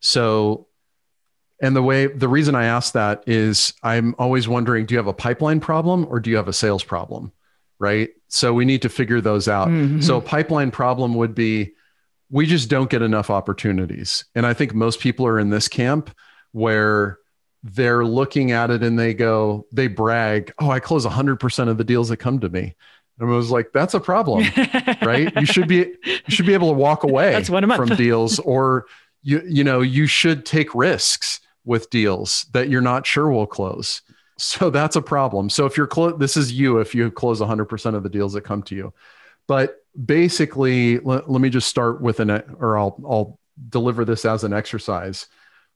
So, 0.00 0.66
and 1.62 1.74
the 1.74 1.82
way, 1.82 2.08
the 2.08 2.28
reason 2.28 2.54
I 2.54 2.64
ask 2.64 2.92
that 2.94 3.22
is 3.26 3.74
I'm 3.82 4.14
always 4.18 4.48
wondering 4.48 4.86
do 4.86 4.94
you 4.94 4.98
have 4.98 5.06
a 5.06 5.12
pipeline 5.12 5.60
problem 5.60 6.06
or 6.08 6.20
do 6.20 6.30
you 6.30 6.36
have 6.36 6.48
a 6.48 6.52
sales 6.52 6.82
problem? 6.82 7.32
Right. 7.78 8.10
So, 8.28 8.52
we 8.52 8.64
need 8.64 8.82
to 8.82 8.88
figure 8.88 9.20
those 9.20 9.48
out. 9.48 9.68
Mm-hmm. 9.68 10.00
So, 10.00 10.18
a 10.18 10.20
pipeline 10.20 10.70
problem 10.70 11.14
would 11.14 11.34
be 11.34 11.72
we 12.30 12.46
just 12.46 12.68
don't 12.68 12.90
get 12.90 13.02
enough 13.02 13.30
opportunities. 13.30 14.24
And 14.34 14.46
I 14.46 14.54
think 14.54 14.74
most 14.74 15.00
people 15.00 15.26
are 15.26 15.38
in 15.38 15.50
this 15.50 15.68
camp 15.68 16.14
where 16.52 17.18
they're 17.62 18.04
looking 18.04 18.52
at 18.52 18.70
it 18.70 18.82
and 18.82 18.98
they 18.98 19.14
go, 19.14 19.66
they 19.72 19.88
brag, 19.88 20.52
oh, 20.58 20.70
I 20.70 20.80
close 20.80 21.06
100% 21.06 21.68
of 21.68 21.78
the 21.78 21.84
deals 21.84 22.08
that 22.10 22.18
come 22.18 22.40
to 22.40 22.48
me. 22.48 22.76
And 23.18 23.30
I 23.30 23.32
was 23.32 23.50
like, 23.50 23.72
that's 23.72 23.94
a 23.94 24.00
problem, 24.00 24.44
right? 25.02 25.32
You 25.34 25.46
should 25.46 25.66
be 25.66 25.92
you 26.04 26.20
should 26.28 26.46
be 26.46 26.54
able 26.54 26.68
to 26.68 26.78
walk 26.78 27.02
away 27.02 27.34
from 27.42 27.88
deals, 27.96 28.38
or 28.38 28.86
you 29.22 29.42
you 29.44 29.64
know 29.64 29.80
you 29.80 30.06
should 30.06 30.46
take 30.46 30.72
risks 30.72 31.40
with 31.64 31.90
deals 31.90 32.46
that 32.52 32.68
you're 32.68 32.80
not 32.80 33.06
sure 33.06 33.28
will 33.28 33.46
close. 33.46 34.02
So 34.40 34.70
that's 34.70 34.96
a 34.96 35.02
problem. 35.02 35.50
So 35.50 35.66
if 35.66 35.76
you're 35.76 35.88
close, 35.88 36.18
this 36.18 36.36
is 36.36 36.52
you 36.52 36.78
if 36.78 36.94
you 36.94 37.10
close 37.10 37.40
100% 37.40 37.94
of 37.94 38.02
the 38.04 38.08
deals 38.08 38.34
that 38.34 38.42
come 38.42 38.62
to 38.64 38.74
you. 38.76 38.94
But 39.48 39.82
basically, 40.04 41.00
let, 41.00 41.28
let 41.28 41.40
me 41.40 41.50
just 41.50 41.68
start 41.68 42.00
with 42.00 42.20
an 42.20 42.30
or 42.30 42.78
I'll 42.78 43.00
I'll 43.04 43.40
deliver 43.68 44.04
this 44.04 44.24
as 44.24 44.44
an 44.44 44.52
exercise. 44.52 45.26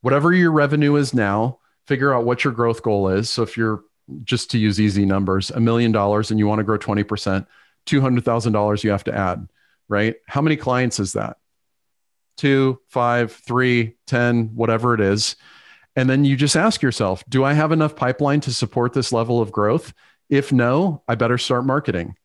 Whatever 0.02 0.32
your 0.32 0.52
revenue 0.52 0.94
is 0.96 1.12
now, 1.12 1.58
figure 1.86 2.14
out 2.14 2.24
what 2.24 2.44
your 2.44 2.52
growth 2.52 2.82
goal 2.82 3.08
is. 3.08 3.30
So 3.30 3.42
if 3.42 3.56
you're 3.56 3.82
just 4.24 4.50
to 4.52 4.58
use 4.58 4.80
easy 4.80 5.04
numbers, 5.04 5.50
a 5.50 5.60
million 5.60 5.92
dollars 5.92 6.30
and 6.30 6.38
you 6.38 6.46
want 6.46 6.58
to 6.58 6.64
grow 6.64 6.78
20%, 6.78 7.46
$200,000 7.86 8.84
you 8.84 8.90
have 8.90 9.04
to 9.04 9.14
add, 9.14 9.48
right? 9.88 10.16
How 10.26 10.40
many 10.40 10.56
clients 10.56 11.00
is 11.00 11.14
that? 11.14 11.38
Two, 12.36 12.80
five, 12.88 13.32
three, 13.32 13.96
10, 14.06 14.54
whatever 14.54 14.94
it 14.94 15.00
is. 15.00 15.36
And 15.94 16.08
then 16.08 16.24
you 16.24 16.36
just 16.36 16.56
ask 16.56 16.80
yourself, 16.82 17.22
do 17.28 17.44
I 17.44 17.52
have 17.52 17.72
enough 17.72 17.96
pipeline 17.96 18.40
to 18.42 18.52
support 18.52 18.92
this 18.92 19.12
level 19.12 19.40
of 19.40 19.52
growth? 19.52 19.92
If 20.30 20.52
no, 20.52 21.02
I 21.06 21.14
better 21.14 21.38
start 21.38 21.66
marketing. 21.66 22.16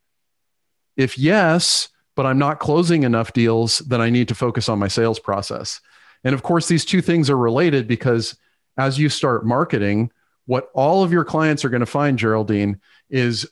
If 0.95 1.17
yes, 1.17 1.89
but 2.15 2.25
I'm 2.25 2.39
not 2.39 2.59
closing 2.59 3.03
enough 3.03 3.33
deals, 3.33 3.79
then 3.79 4.01
I 4.01 4.09
need 4.09 4.29
to 4.29 4.35
focus 4.35 4.69
on 4.69 4.79
my 4.79 4.87
sales 4.87 5.19
process. 5.19 5.81
And 6.23 6.33
of 6.33 6.43
course, 6.43 6.67
these 6.67 6.85
two 6.85 7.01
things 7.01 7.29
are 7.29 7.37
related 7.37 7.87
because 7.87 8.37
as 8.77 8.97
you 8.97 9.09
start 9.09 9.45
marketing, 9.45 10.11
what 10.45 10.69
all 10.73 11.03
of 11.03 11.11
your 11.11 11.25
clients 11.25 11.65
are 11.65 11.69
going 11.69 11.81
to 11.81 11.85
find, 11.85 12.17
Geraldine, 12.17 12.79
is 13.09 13.45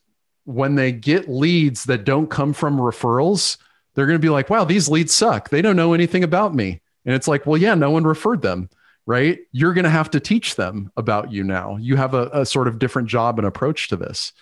when 0.45 0.75
they 0.75 0.91
get 0.91 1.29
leads 1.29 1.83
that 1.85 2.05
don't 2.05 2.29
come 2.29 2.53
from 2.53 2.77
referrals, 2.77 3.57
they're 3.93 4.05
going 4.05 4.19
to 4.19 4.25
be 4.25 4.29
like, 4.29 4.49
wow, 4.49 4.63
these 4.63 4.89
leads 4.89 5.13
suck. 5.13 5.49
They 5.49 5.61
don't 5.61 5.75
know 5.75 5.93
anything 5.93 6.23
about 6.23 6.55
me. 6.55 6.81
And 7.05 7.13
it's 7.13 7.27
like, 7.27 7.45
well, 7.45 7.57
yeah, 7.57 7.75
no 7.75 7.91
one 7.91 8.03
referred 8.03 8.41
them, 8.41 8.69
right? 9.05 9.39
You're 9.51 9.73
going 9.73 9.83
to 9.83 9.89
have 9.89 10.09
to 10.11 10.19
teach 10.19 10.55
them 10.55 10.91
about 10.97 11.31
you 11.31 11.43
now. 11.43 11.77
You 11.77 11.95
have 11.95 12.13
a, 12.13 12.29
a 12.33 12.45
sort 12.45 12.67
of 12.67 12.79
different 12.79 13.07
job 13.07 13.37
and 13.37 13.47
approach 13.47 13.89
to 13.89 13.97
this. 13.97 14.33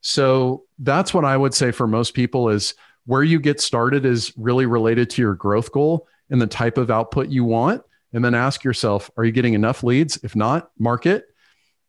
So 0.00 0.64
that's 0.78 1.14
what 1.14 1.24
I 1.24 1.36
would 1.36 1.54
say 1.54 1.70
for 1.70 1.86
most 1.86 2.14
people 2.14 2.48
is 2.48 2.74
where 3.06 3.22
you 3.22 3.40
get 3.40 3.60
started 3.60 4.04
is 4.04 4.32
really 4.36 4.66
related 4.66 5.10
to 5.10 5.22
your 5.22 5.34
growth 5.34 5.72
goal 5.72 6.08
and 6.30 6.40
the 6.40 6.46
type 6.46 6.78
of 6.78 6.90
output 6.90 7.28
you 7.28 7.44
want 7.44 7.82
and 8.12 8.24
then 8.24 8.34
ask 8.34 8.64
yourself, 8.64 9.10
are 9.16 9.24
you 9.24 9.32
getting 9.32 9.54
enough 9.54 9.82
leads? 9.82 10.18
If 10.22 10.36
not, 10.36 10.70
market. 10.78 11.26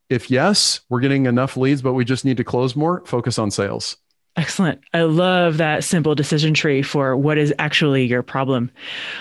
If 0.10 0.30
yes, 0.30 0.82
we're 0.89 0.99
getting 0.99 1.26
enough 1.26 1.58
leads, 1.58 1.82
but 1.82 1.93
we 1.93 2.06
just 2.06 2.26
need 2.26 2.38
to 2.38 2.43
close 2.43 2.76
more, 2.76 3.04
focus 3.06 3.39
on 3.39 3.52
sales. 3.52 3.97
Excellent. 4.36 4.82
I 4.96 5.04
love 5.04 5.58
that 5.58 5.84
simple 5.84 6.15
decision 6.15 6.56
tree 6.56 6.82
for 6.82 7.15
what 7.15 7.38
is 7.38 7.54
actually 7.60 8.06
your 8.06 8.24
problem. 8.24 8.72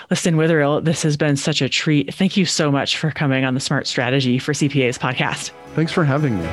Liston 0.09 0.37
Witherill, 0.37 0.81
this 0.81 1.03
has 1.03 1.17
been 1.17 1.35
such 1.35 1.61
a 1.61 1.69
treat. 1.69 2.11
Thank 2.13 2.35
you 2.35 2.45
so 2.45 2.71
much 2.71 2.97
for 2.97 3.11
coming 3.11 3.45
on 3.45 3.53
the 3.53 3.59
Smart 3.59 3.85
Strategy 3.85 4.39
for 4.39 4.53
CPAs 4.53 4.97
podcast. 4.97 5.51
Thanks 5.75 5.91
for 5.91 6.03
having 6.03 6.39
me. 6.39 6.47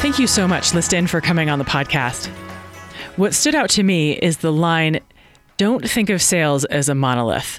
Thank 0.00 0.20
you 0.20 0.28
so 0.28 0.46
much, 0.46 0.72
Liston, 0.72 1.08
for 1.08 1.20
coming 1.20 1.50
on 1.50 1.58
the 1.58 1.64
podcast. 1.64 2.28
What 3.16 3.34
stood 3.34 3.56
out 3.56 3.70
to 3.70 3.82
me 3.82 4.12
is 4.12 4.38
the 4.38 4.52
line 4.52 5.00
Don't 5.56 5.88
think 5.88 6.08
of 6.08 6.22
sales 6.22 6.64
as 6.66 6.88
a 6.88 6.94
monolith. 6.94 7.58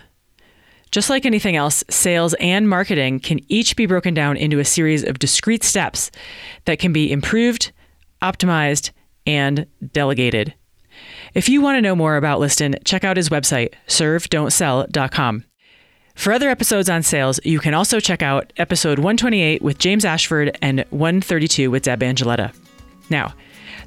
Just 0.89 1.10
like 1.10 1.26
anything 1.26 1.58
else, 1.58 1.84
sales 1.89 2.34
and 2.39 2.67
marketing 2.67 3.19
can 3.19 3.39
each 3.50 3.76
be 3.76 3.86
broken 3.86 4.13
down 4.13 4.38
into 4.38 4.60
a 4.60 4.65
series 4.65 5.04
of 5.04 5.19
discrete 5.19 5.63
steps 5.63 6.12
that 6.65 6.80
can 6.80 6.93
be 6.93 7.12
improved, 7.12 7.71
optimized, 8.21 8.91
and 9.25 9.65
delegated. 9.93 10.53
If 11.34 11.47
you 11.47 11.62
want 11.62 11.77
to 11.77 11.81
know 11.81 11.95
more 11.95 12.17
about 12.17 12.39
Liston, 12.39 12.75
check 12.84 13.03
out 13.03 13.17
his 13.17 13.29
website, 13.29 13.73
servedontsell.com. 13.88 15.45
For 16.15 16.34
other 16.34 16.49
episodes 16.49 16.89
on 16.89 17.03
sales, 17.03 17.39
you 17.43 17.60
can 17.60 17.73
also 17.73 17.99
check 17.99 18.21
out 18.21 18.51
episode 18.57 18.99
128 18.99 19.62
with 19.62 19.79
James 19.79 20.03
Ashford 20.03 20.57
and 20.62 20.86
132 20.89 21.71
with 21.71 21.84
Deb 21.84 22.01
Angelitta. 22.01 22.53
Now, 23.10 23.34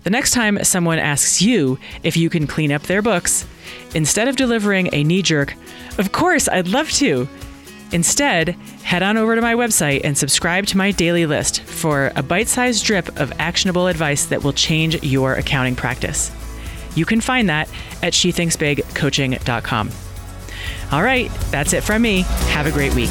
the 0.04 0.10
next 0.10 0.32
time 0.32 0.62
someone 0.64 0.98
asks 0.98 1.42
you 1.42 1.78
if 2.02 2.16
you 2.16 2.30
can 2.30 2.46
clean 2.46 2.72
up 2.72 2.82
their 2.82 3.02
books, 3.02 3.46
instead 3.94 4.28
of 4.28 4.36
delivering 4.36 4.88
a 4.92 5.04
knee 5.04 5.22
jerk, 5.22 5.54
of 5.98 6.12
course, 6.12 6.48
I'd 6.48 6.68
love 6.68 6.90
to. 6.92 7.28
Instead, 7.94 8.48
head 8.82 9.04
on 9.04 9.16
over 9.16 9.36
to 9.36 9.40
my 9.40 9.54
website 9.54 10.00
and 10.02 10.18
subscribe 10.18 10.66
to 10.66 10.76
my 10.76 10.90
daily 10.90 11.26
list 11.26 11.60
for 11.60 12.10
a 12.16 12.24
bite 12.24 12.48
sized 12.48 12.84
drip 12.84 13.20
of 13.20 13.32
actionable 13.38 13.86
advice 13.86 14.26
that 14.26 14.42
will 14.42 14.52
change 14.52 15.00
your 15.04 15.34
accounting 15.34 15.76
practice. 15.76 16.32
You 16.96 17.04
can 17.04 17.20
find 17.20 17.48
that 17.48 17.68
at 18.02 18.12
shethinksbigcoaching.com. 18.12 19.90
All 20.90 21.02
right, 21.04 21.30
that's 21.52 21.72
it 21.72 21.84
from 21.84 22.02
me. 22.02 22.22
Have 22.50 22.66
a 22.66 22.72
great 22.72 22.94
week. 22.96 23.10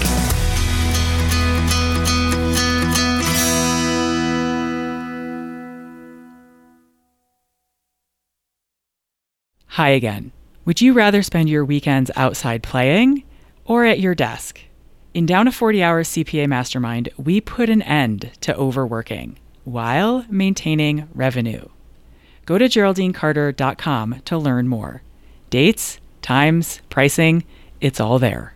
Hi 9.67 9.89
again. 9.89 10.33
Would 10.65 10.81
you 10.81 10.91
rather 10.91 11.23
spend 11.23 11.47
your 11.47 11.63
weekends 11.63 12.11
outside 12.17 12.63
playing 12.63 13.23
or 13.63 13.85
at 13.85 14.01
your 14.01 14.13
desk? 14.13 14.59
In 15.13 15.27
Down 15.27 15.45
to 15.45 15.51
40 15.51 15.83
Hours 15.83 16.09
CPA 16.09 16.47
Mastermind, 16.47 17.09
we 17.17 17.39
put 17.39 17.69
an 17.69 17.83
end 17.83 18.31
to 18.41 18.55
overworking 18.55 19.37
while 19.63 20.25
maintaining 20.27 21.07
revenue. 21.13 21.67
Go 22.47 22.57
to 22.57 22.65
GeraldineCarter.com 22.65 24.21
to 24.25 24.37
learn 24.39 24.67
more. 24.67 25.03
Dates, 25.51 25.99
times, 26.23 26.81
pricing, 26.89 27.43
it's 27.79 27.99
all 27.99 28.17
there. 28.17 28.52